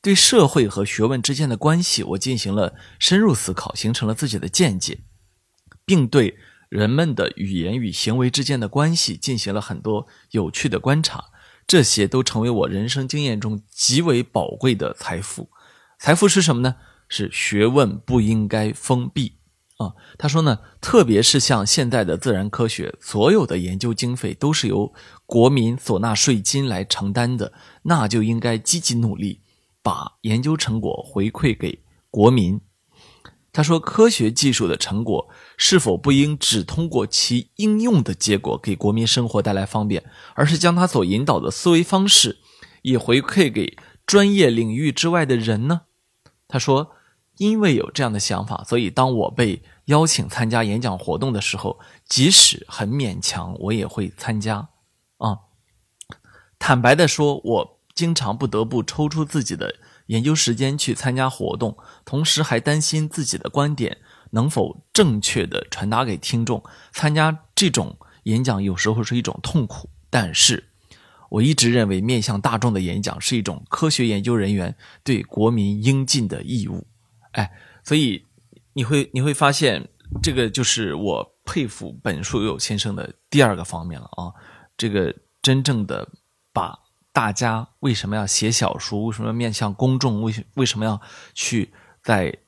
[0.00, 5.00] 对社会和学问之间的关系，我进行了深入思考，形成了自己的见解，
[5.84, 11.24] 并对人们的语言与行为之间的关系进行了很多有趣的观察。
[11.66, 15.50] 这些都成为我人生经验中极为宝贵的财富。
[15.98, 16.76] 财富是什么呢？
[17.08, 19.39] 是学问不应该封闭。
[19.80, 24.92] 啊，他说呢，特别是像现在的自然科学，所有的研究经费都是由
[25.24, 29.40] 国民所纳税金来承担的，那就应该积极努力，
[29.82, 32.60] 把研究成果回馈给国民。
[33.54, 42.36] 他说，科学技术的成果是否不应只通过其应用的结果给国民生活带来方便，而是将它所引导的思维方式
[42.82, 45.80] 也回馈给专业领域之外的人呢？
[46.46, 46.92] 他说。
[47.40, 54.68] 因为有这样的想法，所以当我被邀请参加演讲活动的时候，即使很勉强，我也会参加。
[55.16, 55.38] 啊，
[56.58, 59.76] 坦白的说，我经常不得不抽出自己的
[60.08, 63.96] 研究时间去参加活动，同时还担心自己的观点
[64.32, 66.62] 能否正确的传达给听众。
[66.92, 70.68] 参加这种演讲有时候是一种痛苦，但是
[71.30, 76.86] 我一直认为面向大众的演讲是一种科学研究人员对国民应尽的义务。
[77.32, 77.50] 哎，
[77.84, 78.26] 所以
[78.72, 79.88] 你会你会发现，
[80.22, 84.32] 这个就是我佩服本书有先生的第二个方面了啊。
[84.76, 86.08] 这个真正的
[86.52, 86.78] 把
[87.12, 91.00] 大家为什么要写小说，为什么要面向公众，为为什么要
[91.34, 92.38] 去在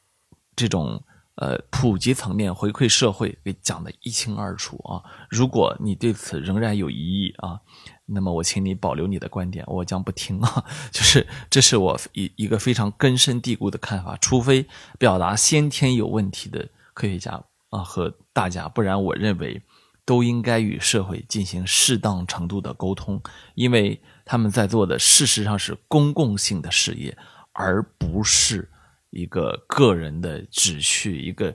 [0.56, 1.02] 这种。
[1.36, 5.02] 呃，普及层面回馈社会，给讲的一清二楚啊！
[5.30, 7.58] 如果你对此仍然有疑义啊，
[8.06, 10.64] 那么我请你保留你的观点，我将不听啊。
[10.90, 14.66] 就是这是我一一个非常根深蒂固的看法，除非
[14.98, 19.62] 表达先天有问题的科学家啊和大家，不然我认为
[20.04, 23.22] 都应该与社会进行适当程度的沟通，
[23.54, 27.16] 因为他们在做的事实上是公共性的事业，
[27.52, 28.68] 而不是。
[29.14, 31.54] 一个个人的秩序，一个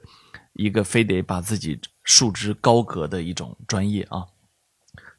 [0.53, 4.27] 一个非得把自己束之高阁的一种专业啊，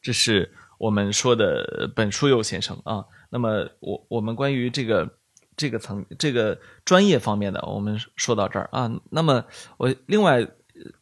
[0.01, 3.05] 这是我们说的本书友先生啊。
[3.31, 5.19] 那么我我们关于这个
[5.57, 8.91] 这个层这个专业方面的，我们说到这儿啊。
[9.11, 9.45] 那么
[9.77, 10.49] 我另外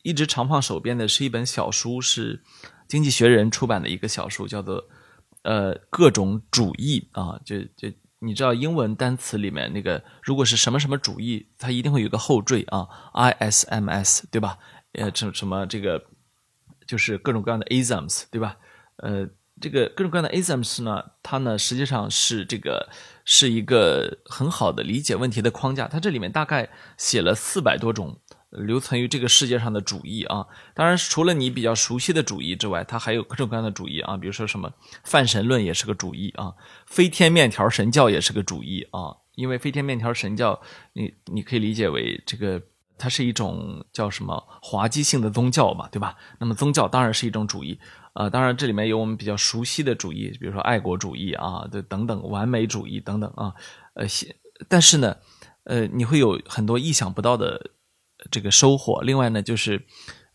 [0.02, 2.36] 一直常放手边的是一本小书，是
[2.88, 4.84] 《经济学人》出版的一个小书，叫做
[5.42, 7.92] 呃各种主义啊，就就。
[8.18, 14.58] 你知道英文单词里面那个，如果是什么什么主义，它一定会有个后缀啊，isms，对吧？
[14.92, 16.02] 呃，什什么这个
[16.86, 18.56] 就是各种各样的 isms，对吧？
[18.96, 19.28] 呃，
[19.60, 22.88] 这个各种各样的 isms 呢，它呢实际上是这个
[23.24, 28.18] 是一个很好的理解问题的框架，它这里面大概写了四百多种。
[28.50, 36.54] 留存于这个世界上的主义啊，当然除了你比较熟悉的主义之外，它还有各种各样的主义啊，比如说什么泛神论也是个主义啊，
[36.86, 40.58] 飞天面条神教也是个主义啊，因为飞天面条神教，
[40.94, 42.62] 你你可以理解为这个
[42.96, 46.16] 它是一种叫什么滑稽性的宗教嘛，对吧？
[46.38, 47.78] 那么宗教当然是一种主义
[48.16, 53.54] 啊，当然这里面有我们比较熟悉的主义，比如说爱国主义啊，对等等完美主义等等啊，
[53.94, 54.06] 呃，
[54.68, 55.16] 但是呢，
[55.64, 57.70] 呃，你会有很多意想不到的。
[58.30, 59.02] 这个收获。
[59.02, 59.84] 另外呢，就是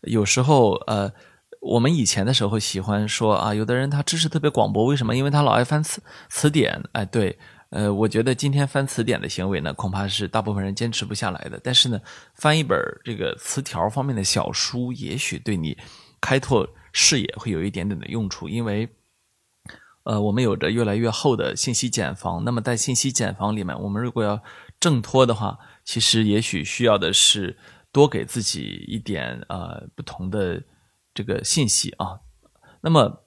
[0.02, 1.12] 有时候呃，
[1.60, 5.14] 我们以前的时候喜欢说啊，有的人他知识特别广博，为什么？
[5.14, 6.80] 因为他老爱翻词词典。
[6.92, 7.36] 哎，对，
[7.70, 11.60] 呃，我觉得今天翻词典的行为呢，恐怕是大部分人坚持不下来的。
[11.62, 12.00] 但是呢，
[12.34, 15.76] 翻一本这个词条方面的小书，也许对你
[16.20, 18.48] 开拓视野会有一点点的用处。
[18.48, 18.88] 因为
[20.04, 22.44] 呃，我们有着越来越厚的信息茧房。
[22.44, 24.42] 那么在信息茧房里面，我们如果要
[24.78, 27.58] 挣脱的话，其实也许需要的是。
[27.94, 30.62] 多给自己一点呃不同的
[31.12, 32.20] 这个信息啊。
[32.80, 33.22] 那么，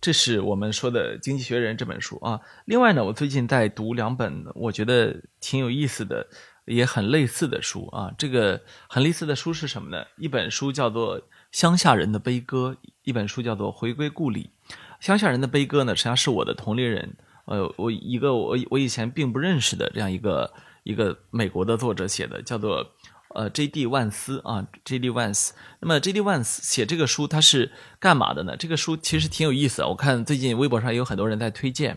[0.00, 2.40] 这是我们说的《经济学人》这本书啊。
[2.64, 6.26] 另外呢，我最近在读两本我觉得挺有意思的，
[6.64, 8.12] 也很类似的书啊。
[8.18, 10.04] 这个很类似的书是什么呢？
[10.16, 11.20] 一本书叫做
[11.52, 14.50] 《乡下人的悲歌》，一本书叫做《回归故里》。
[14.98, 22.90] 乡下人的悲歌呢，实际上是我的同龄人，呃，我一个我我以前并不认识的这样一个一个美国的作者写的，叫做。
[23.34, 23.86] 呃，J.D.
[23.86, 25.08] 万斯啊，J.D.
[25.08, 25.54] 万斯。
[25.80, 26.20] 那么，J.D.
[26.20, 28.54] 万斯写这个书，他是干嘛的呢？
[28.58, 29.82] 这个书其实挺有意思。
[29.82, 31.96] 我看最近微博上有很多人在推荐，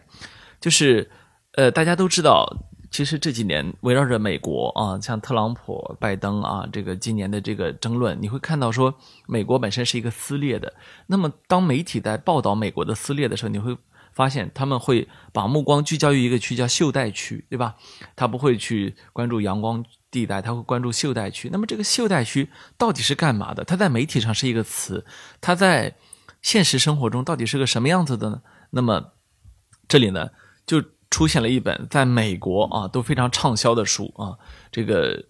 [0.61, 1.11] 就是
[1.55, 2.47] 呃，大家都知道，
[2.95, 8.95] 其实这几年围绕着美国啊，像特朗普、拜登啊，这个今年的这个争论，你会看到说，
[9.27, 10.73] 美国本身是一个撕裂的。
[11.07, 13.77] 那么，当媒体在报道美国的撕裂的时候，你会
[14.13, 17.75] 发现他们会把目光聚焦于一个区，叫袖带区，对吧？
[18.15, 19.83] 他不会去关注阳光。
[20.09, 23.65] 地带他会关注袖带区，那么这个袖带区到底是干嘛的？
[23.65, 25.05] 它在媒体上是一个词，
[25.41, 25.93] 它在
[26.41, 28.41] 现实生活中到底是个什么样子的呢？
[28.69, 29.11] 那么
[29.89, 30.29] 这里呢，
[30.65, 30.81] 就
[31.15, 34.35] 出现了一本在美国啊都非常畅销的书啊，
[34.69, 35.23] 这个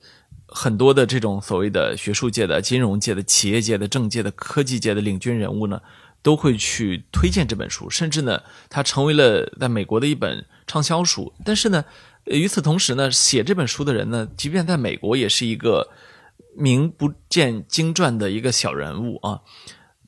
[0.48, 5.80] 很多的这种所谓的学术界的、金融界的、企业界的、政界的、科技界的领军人物呢，
[6.24, 11.32] 都会去推荐这本书，甚至呢，它成为了在美国的一本畅销书。
[11.46, 11.86] 但是呢。
[12.26, 15.92] 与此同时呢，写这本书的人呢，即便在美国也是一个
[16.58, 19.42] 名不见经传的一个小人物啊。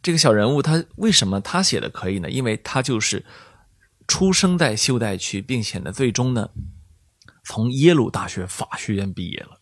[0.01, 2.27] 这个小人物他为什么他写的可以呢？
[2.27, 3.23] 因为他就是
[4.07, 6.49] 出生在袖带区，并且呢，最终呢，
[7.43, 9.59] 从耶鲁大学法学院毕业了。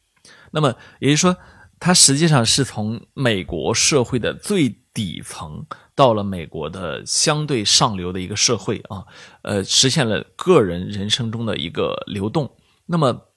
[0.51, 1.35] 那么也就是说，
[1.79, 5.65] 他实际上是从美国社会的最底层。
[5.97, 9.05] 到了美国的相对上流的一个社会啊，
[9.43, 12.53] 呃，实现了个人人生中的一个流动。
[12.87, 13.29] 那么，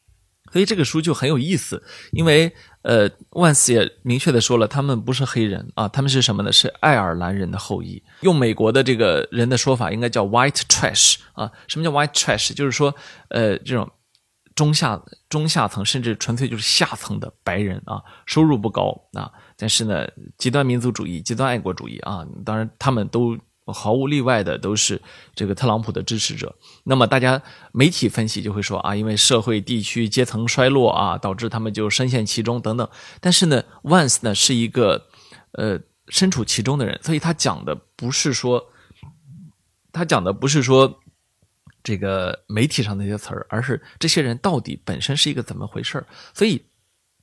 [0.53, 2.53] 所以这个书就很有意思，因为
[2.89, 6.51] 呃，万斯也明确的说了，他们不是黑人啊，他们是什么呢？
[6.51, 8.03] 是爱尔兰人的后裔。
[8.22, 11.53] 用美国的这个人的说法，应该叫 white trash 啊。
[11.68, 12.55] 什么叫 white trash？
[12.55, 12.95] 就是说，
[13.28, 13.89] 呃，这种。
[14.55, 20.05] 中下中下层，甚至纯粹就是下层的白人啊，收入不高啊，但是呢，
[20.36, 23.39] 极端民族主义、极端爱国主义啊，当然他们都
[23.73, 25.01] 毫无例外的都是
[25.35, 26.55] 这个特朗普的支持者。
[26.85, 27.43] 那么大家
[27.73, 32.89] 媒体分析就会说啊，因为社会地区阶层衰落啊，导致他们就深陷其中等等。
[33.21, 35.07] 但是呢，Once 呢是一个
[35.53, 38.71] 呃身处其中的人，所以他讲的不是说
[39.93, 41.01] 他讲的不是说。
[41.85, 46.05] 这个媒体上那些词儿，而是这些人到底本身是一个怎么回事儿？
[46.35, 46.62] 所以，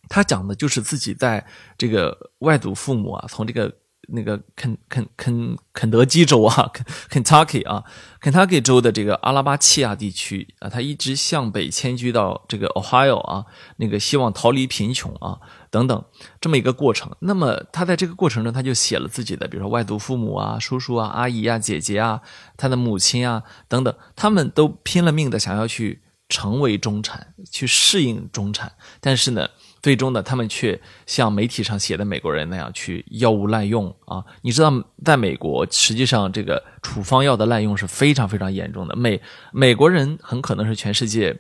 [0.10, 1.46] 他讲的就是自己在
[1.78, 3.72] 这个外祖父母啊，从这个。
[4.10, 6.72] 那个肯肯肯肯德基州啊，
[7.10, 7.84] 肯 Kentucky 啊
[8.22, 13.46] ，Kentucky 州的这个阿拉巴契亚地区啊，他一直向北迁居到这个 Ohio 啊，
[13.78, 15.40] 那个希望逃离贫穷啊，
[15.70, 16.06] 等等
[16.40, 17.12] 这么一个过程。
[17.20, 22.22] 那么他在这个过程中，他就写了自己的，比如说外祖父母啊、叔叔啊、阿姨啊、姐姐啊、
[22.58, 29.50] 他的母亲啊等等，他们都拼了命的想要去成为中产，去适应中产，但是呢。
[29.86, 34.26] 最终呢，他们却像媒体上写的美国人那样去药物滥用啊！
[34.42, 34.74] 你知道，
[35.04, 38.96] 在美国，实际上这个处方药的滥用是非常非常严重的。
[38.96, 39.22] 美
[39.52, 41.40] 美国人很可能是全世界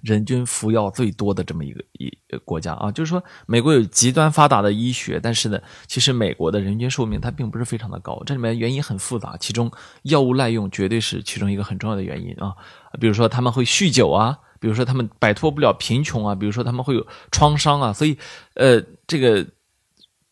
[0.00, 2.10] 人均服药最多的这么一个一
[2.46, 2.90] 国家啊！
[2.90, 8.22] 就是说，美国有极端发达的医学，但是呢，其实美国的人均寿命它并不是非常的高。
[8.24, 9.70] 这里面原因很复杂，其中
[10.04, 12.56] 药物滥用绝对是其中一个很重要的原因啊！
[12.98, 14.38] 比如说，他们会酗酒啊。
[14.60, 18.16] 比如说他们摆脱不了贫穷啊，比如说他们会有创伤啊，所以，
[18.54, 19.46] 呃，这个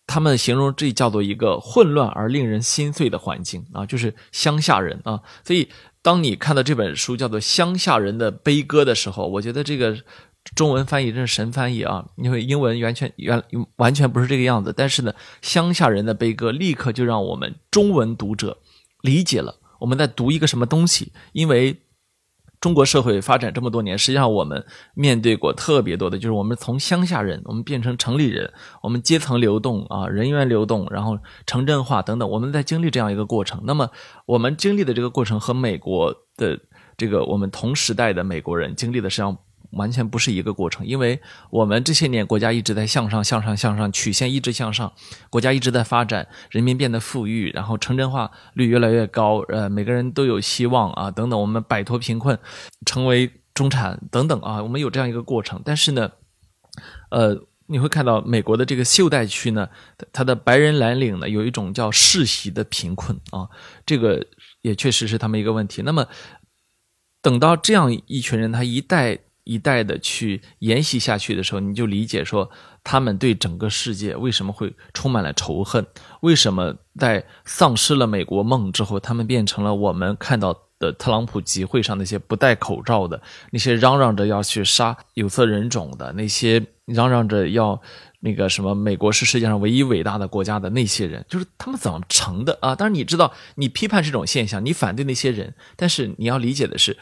[0.07, 5.20] 他们形容这叫做一个混乱而令人心碎的环境啊，就是乡下人啊。
[5.45, 5.68] 所以，
[6.03, 9.97] 当你看到这本书叫做《乡下人的悲歌》的时候，我觉得这个
[10.55, 13.43] 中文翻译真是神翻译啊，因为英文完全原
[13.77, 14.75] 完全不是这个样子。
[14.77, 18.59] 但是呢，《乡下人的悲歌》立刻就让我们中文读者
[19.01, 21.81] 理解了我们在读一个什么东西，因为。
[22.65, 28.51] 中国社会发展这么多年，实际上我们面对过特别多的，就是我们从乡下人，我们变成城里人，
[28.83, 33.61] 我们阶层流动啊，人员流动，然后城镇化等等，我们在经历这样一个过程。
[33.67, 33.91] 那么
[34.25, 36.59] 我们经历的这个过程和美国的
[36.97, 39.37] 这个我们同时代的美国人经历的实际上。
[39.77, 41.20] 完全不是一个过程，因为
[41.51, 44.93] 我们这些年国家一直在向上、向上、向上，曲线一直向上，
[45.29, 52.39] 国家一直在发展，人民变得富裕，然后城镇化率越来越高，呃，每个人都有希望啊，等等，我们摆脱贫困，
[52.87, 55.61] 成为中产等等啊，我们有这样一个过程。
[55.64, 56.12] 但是呢，
[57.11, 59.68] 呃，你会看到美国的这个袖带区呢，
[60.12, 63.49] 它的白人蓝领呢，有一种叫世袭的贫困啊，
[63.85, 64.27] 这个
[64.62, 65.83] 也确实是他们一个问题。
[65.83, 66.07] 那么
[67.20, 69.18] 等到这样一群人，他一代。
[69.45, 72.51] 一代的去沿袭下去的时候，你就理解说，
[72.83, 75.87] 他们对整个世界为什么会充满了仇恨？
[76.21, 83.21] 为什么在丧失了美国梦之后，他们变成了我们看到的特朗普集会上那些不戴口罩的、
[83.51, 87.81] 那些嚷嚷着要去杀有色人种的、那些嚷嚷着要
[88.21, 91.23] 那个什么美国是世界上唯一伟大的国家的那些人？
[91.29, 92.75] 就是他们怎么成的啊？
[92.75, 96.97] 当然，你知道，你批判这种现象，你反对那些人，但是你要理解的是。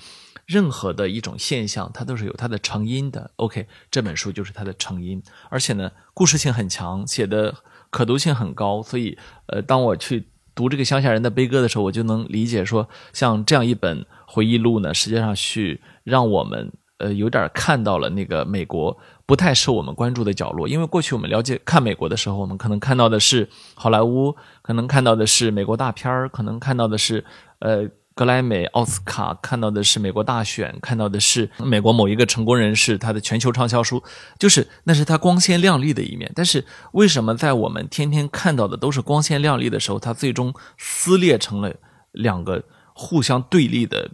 [0.46, 3.30] 任何的一种现象，它都是有它的成因的。
[3.36, 7.54] OK，这本书就是它的成因，而且呢，故事性很强，写的
[7.90, 8.82] 可读性很高。
[8.82, 9.16] 所以，
[9.46, 20.66] 呃，当我去读这个乡下人的悲歌的时候，我就能理解说，像这样一本回忆录呢，实际上是让我们呃有点看到了那个美国不太受我们关注的角落。
[20.68, 27.24] 因为过去我们了解看美国的时候，我们可能看到的是好莱坞，可能看到的是美国大片儿，可能看到的是
[27.60, 27.88] 呃。
[28.22, 34.00] 格莱美、奥斯卡看到的是美国大选，看到的是美国某一个成功人士他的全球畅销书，
[34.38, 36.30] 就是那是他光鲜亮丽的一面。
[36.32, 41.74] 但是为什么在我们天天看到的都是光鲜亮丽的时候，他最终撕裂成了
[42.12, 42.62] 两个
[42.94, 44.12] 互相对立的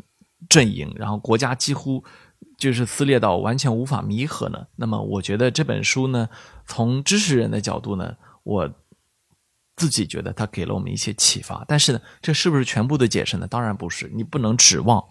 [0.49, 2.03] 阵营，然后国家几乎
[2.57, 4.69] 就是撕裂到完全无法弥合呢？
[4.77, 6.31] 那么我觉得这本书呢，
[6.65, 8.71] 从知识人的角度呢，我。
[9.79, 13.47] 自己觉得他给了我们一些启发，但是呢，这是不是全部的解释呢？
[13.47, 15.03] 当然不是，你不能指望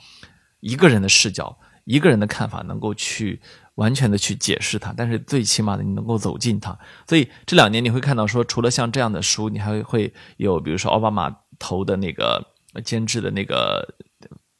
[0.59, 3.41] 一个人的视角、一个人的看法能够去
[3.75, 4.93] 完全的去解释它。
[4.95, 6.77] 但是最起码的，你能够走进它。
[7.07, 12.45] 所以这两年你会看到，说除了像这样的书，你还会有，比如说奥巴马投的那个
[12.83, 13.95] 监制的那个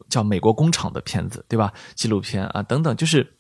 [0.10, 1.74] 叫《美国工厂》的片子，对吧？
[1.96, 3.36] 纪录片啊等等，就是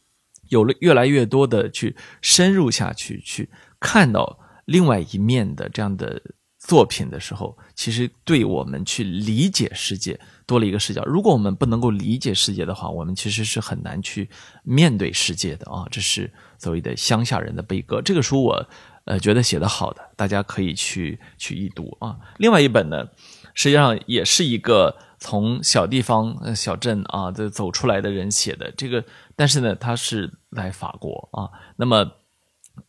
[0.49, 3.49] 有了越来越多的去深入下去，去
[3.79, 6.21] 看到另外一面的这样的。
[6.67, 11.01] 作品的时候，其实对我们去理解世界多了一个视角。
[11.05, 14.29] 如果我们不能够理解世界的话，我们其实是很难去
[14.63, 15.87] 面对世界的啊。
[15.89, 18.01] 这是所谓的乡下人的悲歌。
[18.01, 18.69] 这个书我
[19.05, 22.19] 呃觉得写的好的，大家可以去去一读啊。
[22.37, 23.07] 另外一本呢，
[23.53, 29.05] 实际上也是一个从小地方小镇啊这走出来的人写的这个，
[29.37, 31.47] 但是呢，他是在法国啊。
[31.77, 32.11] 那么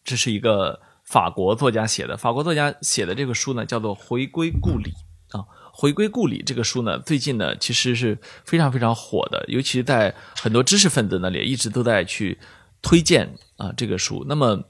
[0.03, 0.81] 这是一个。
[1.09, 4.93] 法国作家写的，法国作家写的这个书呢，叫做《回归故里》
[5.39, 5.45] 啊。
[5.73, 12.39] 回归故里这个书呢，最近呢其实是非常非常火的，尤其在很多知识分子那里一直都在去
[12.83, 14.27] 推荐啊这个书。
[14.29, 14.63] 那么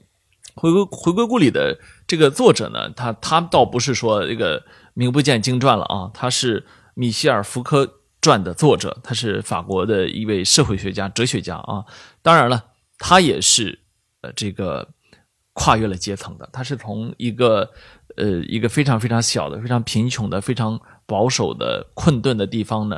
[0.55, 1.77] 回归回归故里的
[2.07, 4.63] 这个作者呢，他他倒不是说这个
[4.93, 11.83] 名不见经传了啊，他是米歇尔·福柯传的作者，他是法国的一位社会学家、哲学家啊。
[12.21, 12.63] 当然了，
[12.97, 13.79] 他也是
[14.21, 14.87] 呃这个
[15.59, 17.69] 跨越了阶层的，他是从一个
[18.15, 22.97] 呃一个非常非常小的、非常贫穷的、非常保守的困顿的地方呢，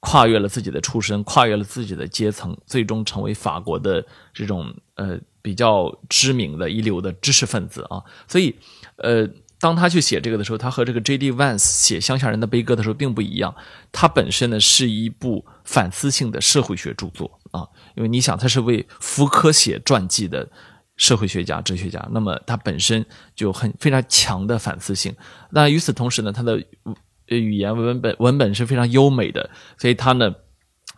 [0.00, 8.02] 跨越了自己的出身，跨越了自己的阶层，最终成为法国的这种呃比较知名的一流的知识分子啊。
[8.26, 8.56] 所以，
[8.96, 9.28] 呃，
[9.60, 11.30] 当他去写这个的时候，他和这个 J.D.
[11.30, 13.54] Vance 写《乡下人的悲歌》的时候并不一样。
[13.92, 20.48] 他本身呢是一部反思性的社会学著作啊，因为你想，他是为福柯写传记的
[21.02, 25.12] 社会学家、哲学家，那么他本身就很非常强的反思性。
[25.50, 26.64] 那与此同时呢，他的
[27.26, 30.32] 语言文本文本是非常优美的，所以他呢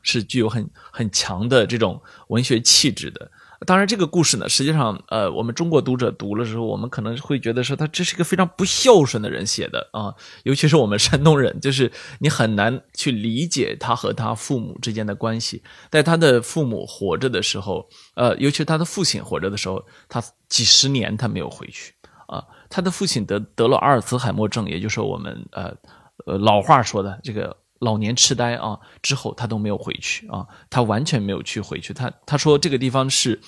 [0.02, 3.30] 是具有很很强的这种文学气质的。
[3.64, 10.14] 当然，这个故事呢，实际上呃，我们中国读者读了之后，我们可能会觉得说，他这是一个非常不孝顺的人写的啊。
[10.44, 15.62] 尤其是我们山东人，就是你很难去理解他和他父母之间的关系。
[15.90, 21.92] 在他的父母活着的时候，呃，尤其是他的父亲活着的时候，他几十年他没有回去
[22.26, 22.44] 啊。
[22.68, 25.74] 他的父亲得得了阿尔茨海默症，也就是我们呃。
[26.26, 27.54] 呃，老话说的这个
[27.84, 31.92] 老年痴呆啊，之后他都没有回去啊，他完全没有去回去。
[31.92, 33.40] 他他说这个地方是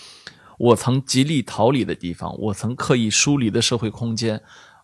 [0.58, 4.40] 我曾极力逃离的地方，我曾刻意疏离的社会空间，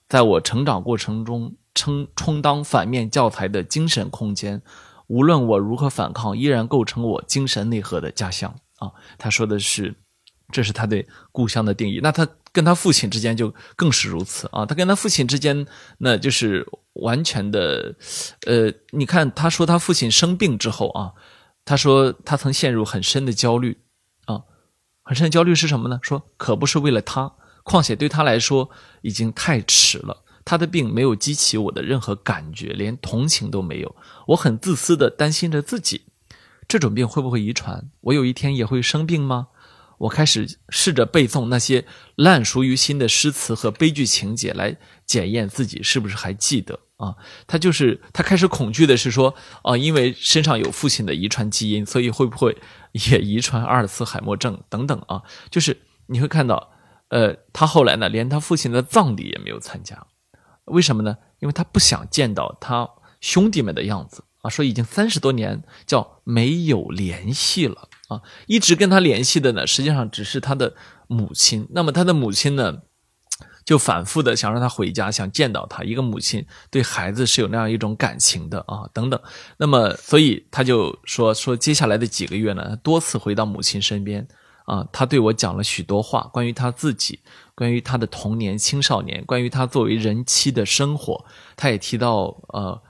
[0.09, 4.61] 在我成长过程中充充当反面教材的精神空间，
[5.07, 8.93] 无论我如何反抗，依然构成我精神内核的家乡啊。
[9.19, 9.95] 他说的是，
[10.53, 11.99] 这是他对故乡的定义。
[12.03, 15.67] 那他跟他父亲之间就更是如此啊，他跟他父亲之间
[15.99, 16.65] 那就是。
[16.97, 17.95] 完全的，
[18.45, 21.13] 呃，你看，他说他父亲生病之后啊，
[21.65, 23.79] 他说他曾陷入很深的焦虑
[24.27, 24.43] 啊，
[25.03, 25.99] 很深的焦虑是什么呢？
[26.03, 27.33] 说可不是为了他，
[27.63, 28.69] 况且对他来说
[29.01, 33.97] 已经太迟了，他的病没有激起我的任何感觉，连同情都没有。
[34.27, 36.03] 我很自私的担心着自己，
[36.69, 37.89] 这种病会不会遗传？
[38.03, 39.49] 我有一天也会生病吗？
[40.03, 41.85] 我开始试着背诵那些
[42.17, 44.77] 烂熟于心的诗词和悲剧情节来
[45.07, 47.15] 检验自己是不是还记得啊？
[47.47, 49.33] 他就是他开始恐惧的是说
[49.63, 52.57] 啊，因为身上有父亲的遗传基因，所以会不会
[53.11, 55.23] 也遗传阿尔茨海默症等等啊？
[55.51, 56.73] 就是你会看到，
[57.11, 60.05] 呃，他后来呢，连他父亲的葬礼也没有参加，
[60.65, 61.17] 为什么呢？
[61.39, 62.91] 因为他不想见到他
[63.21, 67.89] 兄弟们的样子啊，说已经三十多年叫没有联系了。
[68.47, 70.75] 一直跟他联系的呢，实际上只是他的
[71.07, 71.67] 母亲。
[71.71, 72.79] 那么他的母亲呢，
[73.65, 75.85] 就反复的想让他回家，想见到他。
[75.85, 79.21] 一个母亲对孩子是有那样一种感情的啊，等等。
[79.59, 84.27] 那么，所以他就说说接下来的几个月呢，多次回到母亲身边
[84.65, 87.21] 啊，他对我讲了许多话，关于他自己，
[87.55, 91.25] 关于他的童年、青少年，关于他作为人妻的生活。
[91.57, 92.81] 他也提到呃，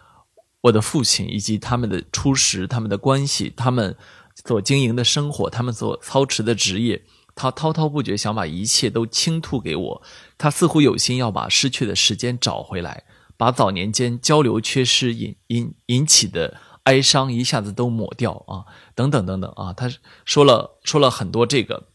[0.63, 3.97] 我的父亲以及他们的初识、他们的关系，他们。
[4.45, 7.05] 所经营的生活，他们所操持的职业，
[7.35, 10.03] 他滔滔不绝，想把一切都倾吐给我。
[10.37, 13.05] 他似乎有心要把失去的时间找回来，
[13.37, 18.65] 把早年间交流缺失引引引起的哀伤一下子都抹掉啊，
[18.95, 19.73] 等等等等啊。
[19.73, 19.91] 他
[20.25, 21.92] 说了说了很多这个。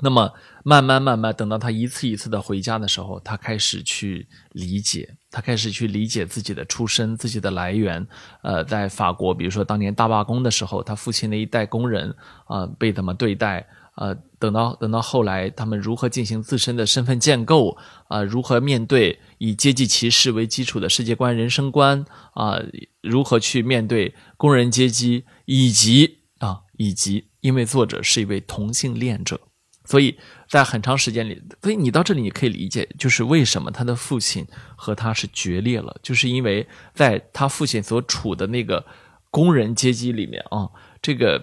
[0.00, 0.32] 那么
[0.64, 8.06] 慢慢慢慢，等到他一次一次的回家的时候，他开始去理解，他开始去理解自己的出身、自己的来源。
[8.42, 12.14] 呃，在法国，比如说当年大罢工的时候，他父亲那一代工人
[12.46, 13.66] 啊被怎么对待？
[13.96, 17.76] 呃，等到等到后来，他们如何进行自身的身份建构？
[18.06, 22.04] 啊，如何面对以阶级歧视为基础的世界观、人生观？
[22.34, 22.60] 啊，
[23.02, 25.24] 如何去面对工人阶级？
[25.46, 29.40] 以及啊，以及因为作者是一位同性恋者。
[29.88, 30.18] 所以
[30.50, 38.84] 在很长时间里，所以你到这里你可以理解，就是为什么他的父亲和他是决裂了，就是因为在他父亲所处的那个
[39.30, 40.68] 工人阶级里面啊，
[41.00, 41.42] 这个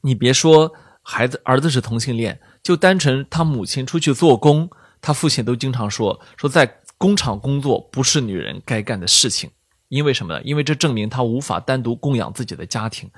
[0.00, 4.70] 你别说孩子儿子是同性恋，就单纯他母亲出去做工，
[5.02, 9.50] 他父亲都经常说说在工厂工作不是女人该干的事情，
[9.88, 10.42] 因为什么呢？
[10.42, 13.10] 因为这证明他无法单独供养自己的家庭。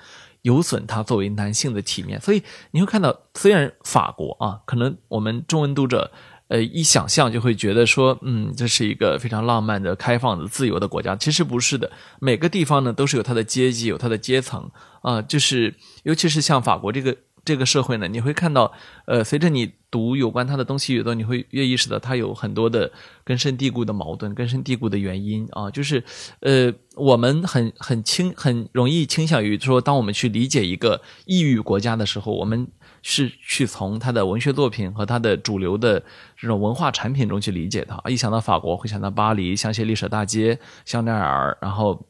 [0.42, 6.10] 有损他作为男性的体面，所以你会看到，虽然法国啊，可能我们中文读者，
[6.48, 11.14] 呃，一想象就会觉得说，嗯，这是一个非常浪漫的、开放的、自由的国家。
[11.14, 14.70] 其实不是的，每个地方呢都是有它的阶级、有它的阶层
[15.02, 15.20] 啊。
[15.20, 15.74] 就是
[16.04, 18.72] 尤其是像法国这个这个社会呢，你会看到，
[19.06, 22.90] 呃，随着你读有关他的东西越多，你会越意识到他有很多的
[23.24, 25.68] 根深蒂固的矛盾、根深蒂固的原因啊。
[25.70, 26.04] 就是，
[26.40, 32.68] 呃，我们很很倾很容易倾向于说，当我们去理解一个异域国家的时候，我们
[33.02, 36.00] 是去从他的文学作品和他的主流的
[36.36, 38.00] 这种文化产品中去理解他。
[38.08, 42.06] 一想到法国，会想到巴黎、香榭丽舍大街、香奈儿，然后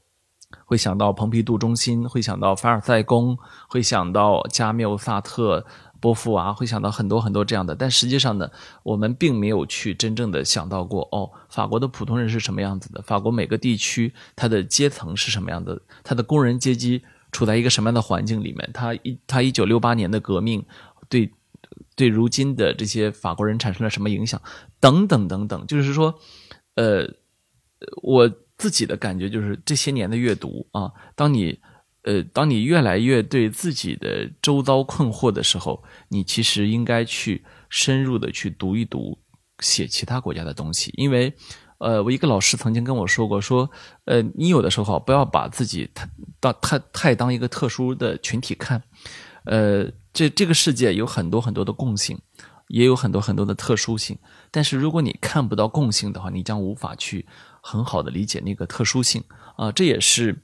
[0.66, 5.64] 会想到蓬皮杜中心，会想到凡尔赛宫，会想到加缪、萨特。
[6.00, 8.50] 波伏娃会想到很多很多这样的，但实际上呢，
[8.82, 13.02] 我们并没有去真正的想到过哦，法国的普通人是什么样子的？
[13.02, 15.80] 法国每个地区它的阶层是什么样的？
[16.02, 18.70] 它的工人阶级处在一个什么样的环境里面？
[18.72, 20.64] 他一他一九六八年的革命
[21.08, 21.30] 对
[21.94, 24.40] 对如今的这些法国人产生了什么影响？
[24.80, 26.18] 等等等等，就是说，
[26.76, 27.06] 呃，
[28.02, 31.60] 我自己的感觉就是这些年的阅读啊，当你。
[32.02, 39.18] 呃，当你越来越对自己的周遭困惑的时候，你其实应该去深入的去读一读
[39.58, 41.34] 写其他国家的东西，因为，
[41.76, 43.70] 呃，我一个老师曾经跟我说过，说，
[44.06, 46.08] 呃，你有的时候不要把自己太
[46.40, 48.82] 当太太当一个特殊的群体看，
[49.44, 52.18] 呃，这这个世界有很多很多的共性，
[52.68, 54.16] 也有很多很多的特殊性，
[54.50, 57.26] 但是如果你看不到共性的话，你将无法去
[57.60, 59.22] 很好的理解那个特殊性。
[59.56, 60.42] 啊，这也是。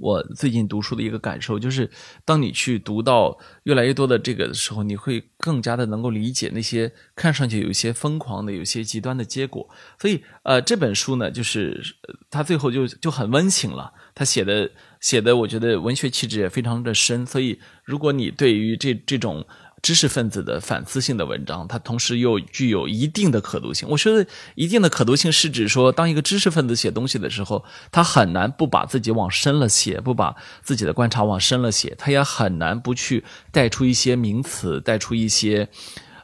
[0.00, 1.90] 我最近读书的一个感受就是，
[2.24, 9.68] 当你去读到越来越多的这个的时候，你会更加的能够理解那些看上去有一些疯狂的、有些极端的结果。
[10.00, 11.82] 所以，呃，这本书呢，就是
[12.30, 13.92] 他最后就就很温情了。
[14.14, 14.70] 他写的
[15.00, 17.26] 写的，我觉得文学气质也非常的深。
[17.26, 19.46] 所以，如果你对于这这种。
[19.80, 23.88] 知识分子的反思性的文章，它同时又具有一定的可读性。
[23.88, 35.68] 我觉得一定的可读性，是指说，当一个知识分子写东西的时候，他很难不把自己往深了写，不把自己的观察往深了写，他也很难不去带出一些名词，带出一些，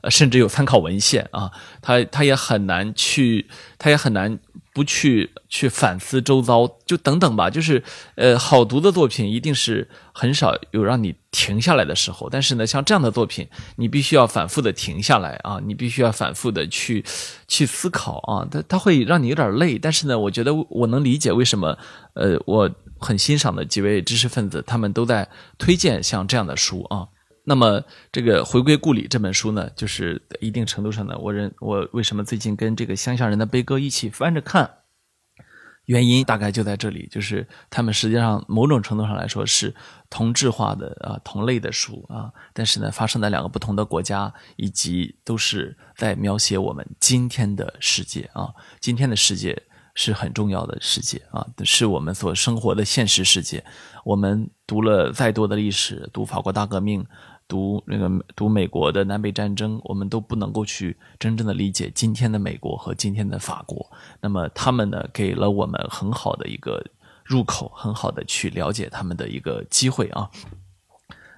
[0.02, 3.48] 呃，甚至有参考文献啊，他他也很难去，
[3.78, 4.38] 他也很难。
[4.74, 7.48] 不去去反思周遭，就等等吧。
[7.48, 7.82] 就是，
[8.16, 12.28] 呃，好读的作品一定是很少有让你停下来的时候。
[12.28, 17.04] 但是呢，像这样的作品，你必须要反复的停下来啊，你必须要反复的去
[17.46, 18.46] 去思考啊。
[18.50, 21.78] 它它会让你有点累，但是呢，我觉得我能理解为什么，
[22.14, 22.68] 呃，我
[22.98, 27.13] 很欣赏的几位知识分子，他们都在推荐像这样的书啊。
[27.46, 34.78] 那么，这个《回归故里》这本书呢，就是一定程度上呢，我认我为什么最近跟这个《乡下人的悲歌》一起翻着看，
[35.84, 39.74] 原因大概就在这里，就是他们实际上某种程度上来说是
[40.08, 48.48] 同质化的啊，同类的书啊，但是呢，发生在两个不同的国家，以及都是在描写我们今天的世界啊，
[48.80, 49.62] 今天的世界
[49.94, 53.62] 是很重要的世界啊，是我们所生活的现实世界。
[54.02, 57.06] 我们读了再多的历史，读法国大革命。
[57.46, 63.90] 读那个读美国的南北战争，我们都不能够去真正的理解今天的美国和今天的法国。
[64.20, 66.84] 那么他们呢，给了我们很好的一个
[67.24, 70.30] 入口，很好的去了解他们的一个机会啊。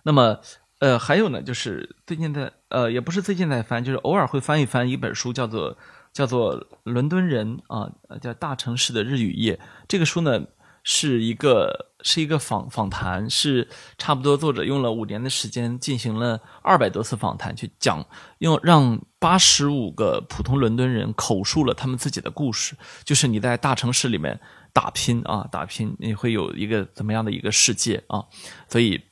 [0.02, 0.38] 那么
[0.78, 5.76] 呃，还有呢，就是最近在呃，也不是最近在翻，就是偶尔会翻一翻一本书，叫做
[6.12, 7.90] 叫做《伦敦人》啊，
[8.20, 9.56] 叫《大城市的日与夜》。
[9.88, 10.46] 这个书呢。
[10.88, 18.06] 是一个是一个访访谈，是差不多作者用了五年的时间进行了二百多次访谈，去讲
[18.38, 22.76] 用让八十五个普通伦敦人口述了他们自己的故事。
[23.02, 24.38] 就是你在大城市里面
[24.72, 28.24] 打拼啊，打拼你会有一个怎么样的一个世界啊？
[28.68, 29.02] 所以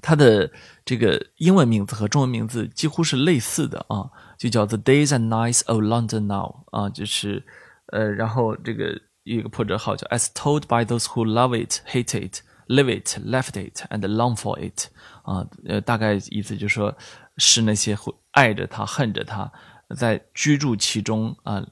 [0.00, 0.50] 他的
[0.86, 4.08] 这个英文名字和中文名字几乎是类似的啊，
[4.38, 7.44] 就叫 The Days and Nights of London Now 啊，就是
[7.88, 8.98] 呃，然后这个。
[9.24, 14.36] 一个破折号叫 "As told by those who love it, hate it, live it, left it, and long
[14.36, 14.86] for it"，
[15.22, 16.96] 啊，呃，大概意思就是说，
[17.36, 19.50] 是那些会爱着它、恨着它，
[19.96, 21.64] 在居住其中啊，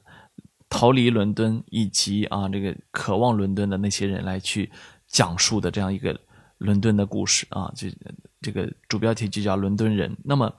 [0.69, 4.71] 逃离伦敦以及啊这个渴望伦敦的那些人来去
[5.07, 6.19] 讲述的这样一个
[6.57, 7.87] 伦敦的故事啊，就
[8.41, 10.11] 这个主标题就叫《伦敦人》。
[10.23, 10.53] 那么。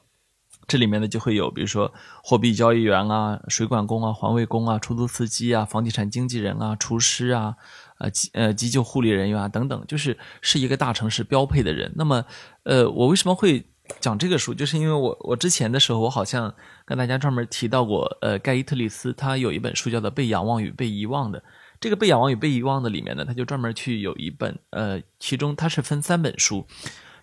[0.66, 1.92] 这里面呢就会有，比如说
[2.22, 7.56] 货币交易员啊、水管工啊、环卫工啊、出租司机啊、房地产经纪人啊、厨师啊、
[7.98, 11.92] 呃急呃急救护理人员啊等等，就是是一个大城市标配的人。
[11.96, 12.24] 那么，
[12.62, 13.66] 呃，我为什么会
[14.00, 14.54] 讲这个书？
[14.54, 16.54] 就是因为我我之前的时候，我好像
[16.84, 21.38] 跟大家专门提到过，呃，盖伊特里斯他有一本书叫做《被仰望与被遗忘的》。
[21.80, 26.64] 这个《被仰望与被遗忘的》里面呢，他就专门去有一本，呃，其中它是分三本书。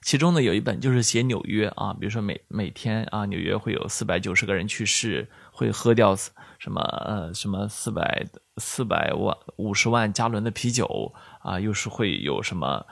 [0.01, 6.15] 其中呢有一本就是写纽约啊，比如说每每天啊纽约会有四百九十个人去世，会喝掉
[6.57, 8.25] 什么呃什么四百
[8.57, 12.85] 四百万五十万加仑的啤酒啊，又是会有什么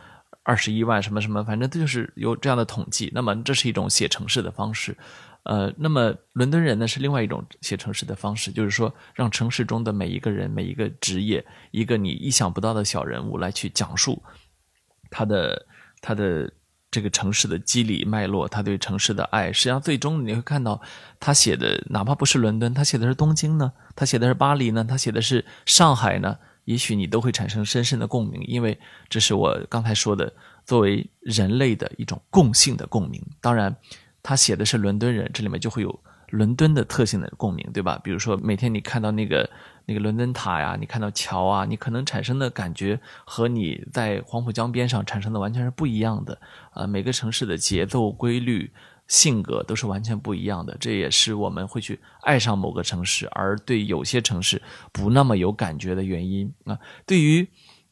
[0.43, 3.11] 二十一万什么什么，反正这就是有这样的统计。
[3.13, 4.97] 那么这是一种写城市的方式，
[5.43, 14.21] 呃，那么伦敦人呢是另外一种写城市的方式，就是说让城市中的每一个人、每一个职业、一个你意想不到的小人物来去讲述
[15.09, 15.65] 他的
[16.01, 16.51] 他的
[16.89, 19.51] 这个城市的机理脉络，他对城市的爱。
[19.51, 20.81] 实际上，最终你会看到
[21.19, 26.37] 他写的，哪怕不是伦敦，他写的是东京呢，他写的是巴黎呢，他写的是上海呢。
[26.65, 28.77] 也许你都会产生深深的共鸣，因为
[29.07, 30.33] 这是我刚才说的，
[30.65, 33.21] 作为人类的一种共性的共鸣。
[33.39, 33.73] 当然，
[34.21, 35.99] 他写的是伦敦人，这里面就会有
[36.31, 37.97] 伦敦的特性的共鸣，对吧？
[38.03, 39.49] 比如说，每天你看到那个
[39.87, 46.39] 那个伦敦塔呀，你看到桥啊，你可能产生的感觉和你在黄浦江边上产生的完全是不一样的。
[46.75, 48.71] 呃，每个城市的节奏规律。
[49.07, 54.61] 性格都是完全不一样的，这也是我们会去爱上某个城市，而对有些城市
[54.91, 56.77] 不那么有感觉的原因啊。
[57.05, 57.47] 对于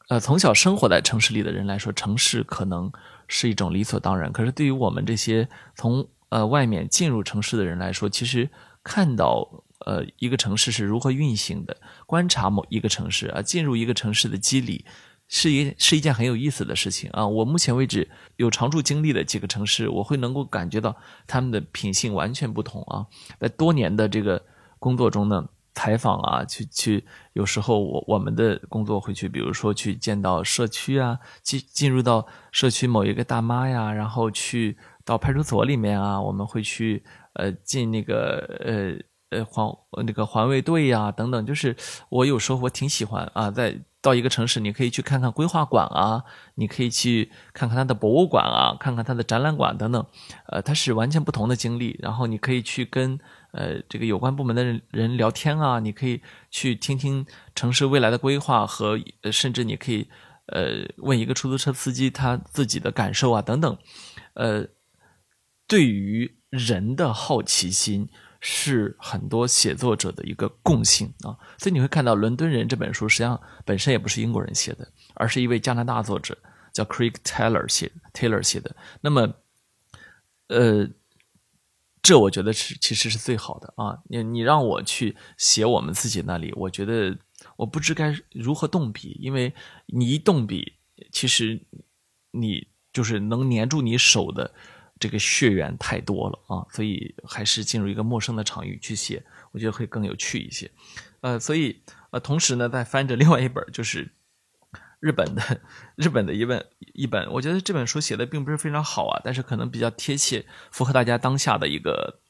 [0.08, 2.92] 呃从小生活在城市里的人来说，城市可能
[3.28, 4.30] 是一种理所当然。
[4.30, 8.50] 可是对于我们这些从呃外面进入城市的人来说，其实
[8.84, 11.74] 看到呃一个城市是如何运行的，
[12.04, 14.84] 观察某一个城市啊，进入一个城市的机理。
[15.28, 17.26] 是一是一件很有意思的事情啊！
[17.26, 20.94] 我目前为止有常住经历的几个城市，我会能够感觉到
[21.26, 23.04] 他们的品性完全不同啊。
[23.40, 24.40] 在多年的这个
[24.78, 38.96] 工作中呢，采访啊，去去，有时候我我们的工作会去，比如说去见到社区啊，进进入到社区某一个大妈呀，然后去到派出所里面啊，我们会去呃进那个呃
[39.30, 39.66] 呃环
[40.06, 41.76] 那个环卫队呀等等，就是
[42.08, 43.78] 我有时候我挺喜欢啊，在。
[44.02, 46.22] 到一个城市，你可以去看看规划馆啊，
[46.54, 50.06] 你可以去看看它的博物馆啊，看看它的展览馆等等，
[50.46, 51.98] 呃，它是完全不同的经历。
[52.00, 53.18] 然后你可以去跟
[53.50, 56.22] 呃这个有关部门的人人聊天啊，你可以
[56.52, 58.96] 去听听城市未来的规划和，
[59.32, 60.08] 甚至你可以
[60.52, 63.76] 呃问一个出租车司机他自己的感受啊等等，
[64.34, 64.68] 呃，
[65.66, 68.08] 对于人的好奇心。
[68.48, 76.38] 是很多写作者的一个共性啊，所以你会看到《伦敦人》这本书，实际上本身也不是英国人写的，而是一位加拿大作者
[76.72, 78.76] 叫 Craig Taylor 写 Taylor 写的。
[79.00, 79.34] 那么，
[80.46, 80.88] 呃，
[82.00, 83.98] 这我觉得是其实是最好的啊。
[84.04, 87.18] 你你让我去写我们自己那里，我觉得
[87.56, 89.52] 我不知该如何动笔，因为
[89.86, 90.74] 你一动笔，
[91.10, 91.60] 其实
[92.30, 94.54] 你就是能粘住你手的。
[94.98, 99.22] 这个血缘太多了啊，所以还是进入一个陌生的场域去写，
[99.52, 100.70] 我觉得会更有趣一些。
[101.20, 104.10] 呃，所以呃，同时呢，在翻着另外一本，就是
[105.00, 105.60] 日本的
[105.96, 112.20] 日本的一本一本，我觉得这本书写的并不是非常好啊，但是可能比较贴切，符合大家当下的一个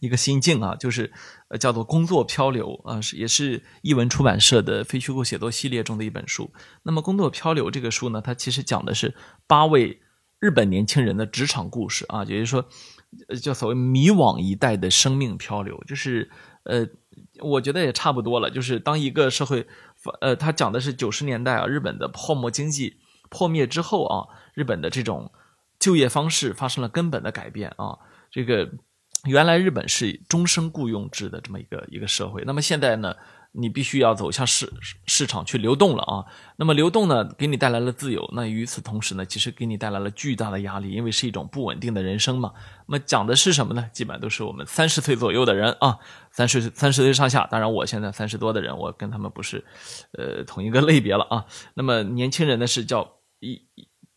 [0.00, 1.12] 一个心境啊，就是
[1.48, 6.50] 呃叫做《工作漂流》啊，是也是译文出版社的非虚构写作系列中的一本书。
[6.82, 9.14] 那么《工作漂流》这个书呢，它其实讲的是
[9.46, 10.02] 八位。
[10.40, 12.64] 日本年轻人的职场故事啊，也就是说，
[13.42, 16.30] 叫所谓迷惘一代的生命漂流，就是
[16.62, 16.86] 呃，
[17.40, 18.50] 我觉得也差不多了。
[18.50, 19.66] 就是当一个社会，
[20.20, 25.32] 呃，他讲的是九十年代啊，日本的泡沫经济破灭之后啊，日本的这种
[25.78, 27.98] 就业方式发生了根本的改变啊。
[28.30, 28.70] 这个
[29.24, 33.16] 原来日本是终身雇佣制的这么一个一个社会，那么现在呢？
[33.60, 34.72] 你必须要走向市
[35.04, 36.24] 市场去流动了啊，
[36.56, 42.52] 那么流动呢，给你带来了自由，那与此同时呢，其实给你带来了巨大的压力，因为是一种不稳定的人生嘛。
[42.86, 43.90] 那么讲的是什么呢？
[43.92, 45.98] 基本都是我们三十岁左右的人啊，
[46.30, 47.48] 三十三十岁上下。
[47.50, 49.64] 当然，我现在三十多的人，我跟他们不是，
[50.12, 51.44] 呃，同一个类别了啊。
[51.74, 53.60] 那么年轻人呢，是叫以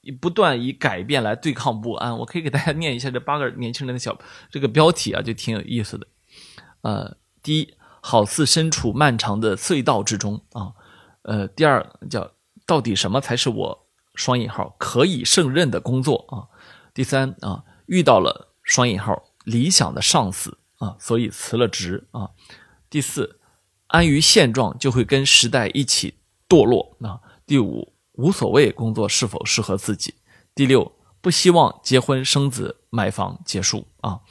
[0.01, 2.15] 以不断以改变来对抗不安。
[2.19, 4.15] 我可以给大家念一下这八个年轻人的小
[4.51, 6.05] 这个标题啊，就挺有意思的。
[6.81, 7.73] 呃，第一。
[8.03, 10.73] 好似身处漫长的隧道之中啊，
[11.21, 12.31] 呃，第二叫
[12.65, 16.49] 到底什么才是我双引号可以胜任的工作啊？
[16.93, 22.31] 第三啊，遇到了双引号理想的上司啊，所以辞了职啊。
[22.89, 23.39] 第四，
[23.87, 26.15] 安于现状就会跟时代一起
[26.49, 27.21] 堕落啊。
[27.45, 30.15] 第五，无所谓工作是否适合自己。
[30.55, 30.91] 第六，
[31.21, 34.21] 不希望结婚生子买房结束啊。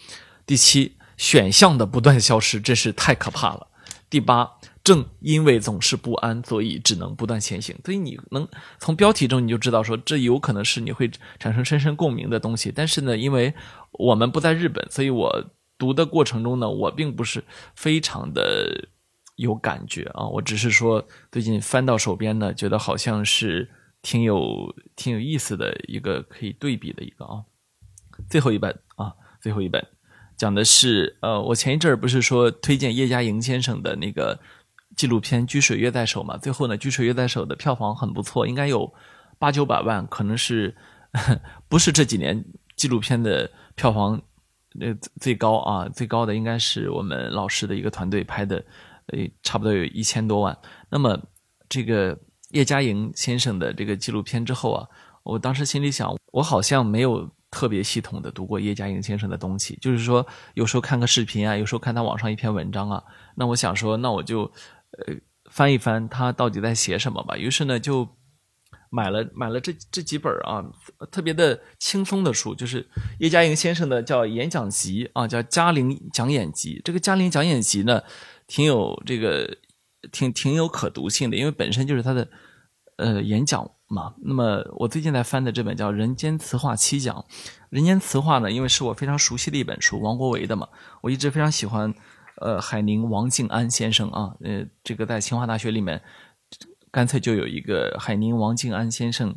[0.45, 0.97] 第七。
[1.21, 3.67] 选项的不断消失，真是太可怕了。
[4.09, 4.51] 第八，
[4.83, 7.77] 正因为总是不安，所以只能不断前行。
[7.85, 8.49] 所以你能
[8.79, 12.73] 从标题中你就知道，说这有可能是你会产生深深共鸣的东西。
[12.75, 13.53] 但是呢，因为
[13.93, 17.45] 我们不在日本，所以我读的过程中呢，我并不是
[17.75, 18.89] 非常的
[19.37, 20.27] 有感觉啊。
[20.27, 23.69] 我只是说最近翻到手边呢，觉得好像是
[24.01, 27.45] 挺有挺有意思的一个可以对比的一个啊。
[28.31, 29.13] 最后一本啊，
[29.43, 29.87] 最后一本。
[30.41, 34.41] 讲的是，呃，我前一阵儿不是说推荐叶嘉莹先生的那个
[34.97, 36.39] 纪录片《居水月在手》嘛？
[36.39, 38.91] 最后呢，《居水月在手》的票房很不错，应该有
[39.39, 40.75] 八九百万，可能是
[41.69, 42.43] 不是这几年
[42.75, 44.19] 纪录片的票房
[44.81, 48.65] 呃最高啊，最高的应该是我们老师的一个团队拍的，
[49.09, 50.57] 呃，差不多有一千多万。
[50.89, 51.21] 那么
[51.69, 52.19] 这个
[52.53, 54.89] 叶嘉莹先生的这个纪录片之后啊，
[55.23, 63.03] 我当时心里想，我好像没有特别系统的读过叶嘉莹先生的东西，就是说有时候看个视频啊，有时候看他网上一篇文章啊，
[63.37, 65.15] 那我想说，那我就呃
[65.51, 67.37] 翻一翻他到底在写什么吧。
[67.37, 68.09] 于是呢，就。
[68.93, 70.65] 买了买了这这几本啊，
[71.13, 72.85] 特别的轻松的书，就是
[73.21, 76.81] 叶嘉莹先生的叫演讲集啊，叫《嘉玲讲演集》。
[76.83, 78.03] 这个《嘉玲讲演集》呢，
[78.49, 79.59] 挺有这个
[80.11, 82.29] 挺挺有可读性的，因为本身就是他的
[82.97, 84.15] 呃演讲嘛。
[84.23, 87.15] 那么我最近在翻的这本叫《人间词话七讲》，
[87.69, 90.69] 《人间词话》呢，因为是我非常熟悉的一本书，王国维的嘛，
[91.03, 91.93] 我一直非常喜欢
[92.37, 96.01] 呃海宁王静安先生啊，呃这个在清华大学里面。
[96.93, 99.37] 干脆就有一个海宁王静安先生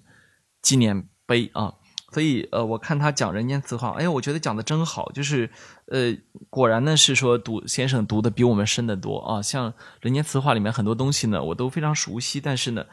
[0.64, 1.76] 纪念碑啊，
[2.12, 5.52] 所以呃，我看他讲人间词话，哎，我觉得讲的真好，就是
[5.86, 6.18] 呃，
[6.50, 9.40] 果然呢是说读先生读的比我们深得多啊。
[9.40, 12.84] 像人间词话里面很多东西呢，我都非常熟悉，但是呢，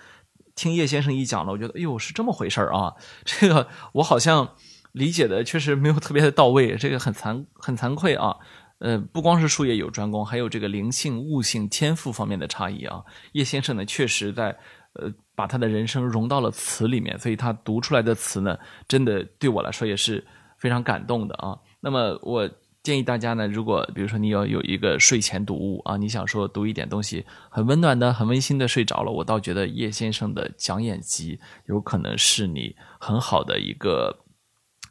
[0.61, 2.93] 听叶先生一讲了，我觉得哎呦是这么回事儿啊，
[3.25, 4.57] 这个我好像
[4.93, 8.37] 理解的确实没有特别的到位，这个很惭很惭愧啊。
[8.81, 13.03] 呃，不光是术业有专攻，还有这个灵性、悟性、天赋方面的差异啊。
[13.33, 14.59] 叶先生呢，确实在
[14.93, 20.27] 呃把他的人生融到了词里面，所以他读出来的词呢，真的对我来说也是
[20.59, 21.57] 非常感动的啊。
[21.81, 22.51] 那么我
[22.83, 34.25] 建议大家呢，如果比如说你要有一个睡前读物啊，你想说读一点东西很温暖的、很温馨的睡着了，我倒觉得叶先生的讲演集有可能是你很好的一个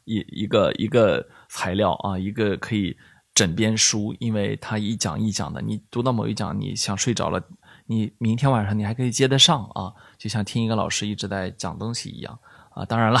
[0.04, 2.96] 一一个一个材料啊，一个可以。
[3.32, 7.40] 枕边书，因为他一讲一讲的，你读到某一讲，你想睡着了，
[7.86, 12.38] 你明天晚上你还可以接得上啊，就像听一个老师一直在讲东西一样
[12.74, 12.84] 啊。
[12.84, 13.18] 当然了，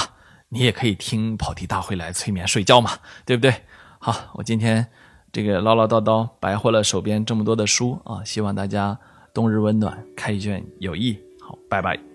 [0.48, 3.54] 你也可以听跑题大会来催眠睡觉嘛，对不对？
[4.02, 4.86] 好，我今天
[5.30, 8.98] 这个唠唠叨叨白活了手边这么多的书啊，希望大家
[9.34, 11.18] 冬日温暖，开卷有益。
[11.38, 12.09] 好，拜拜。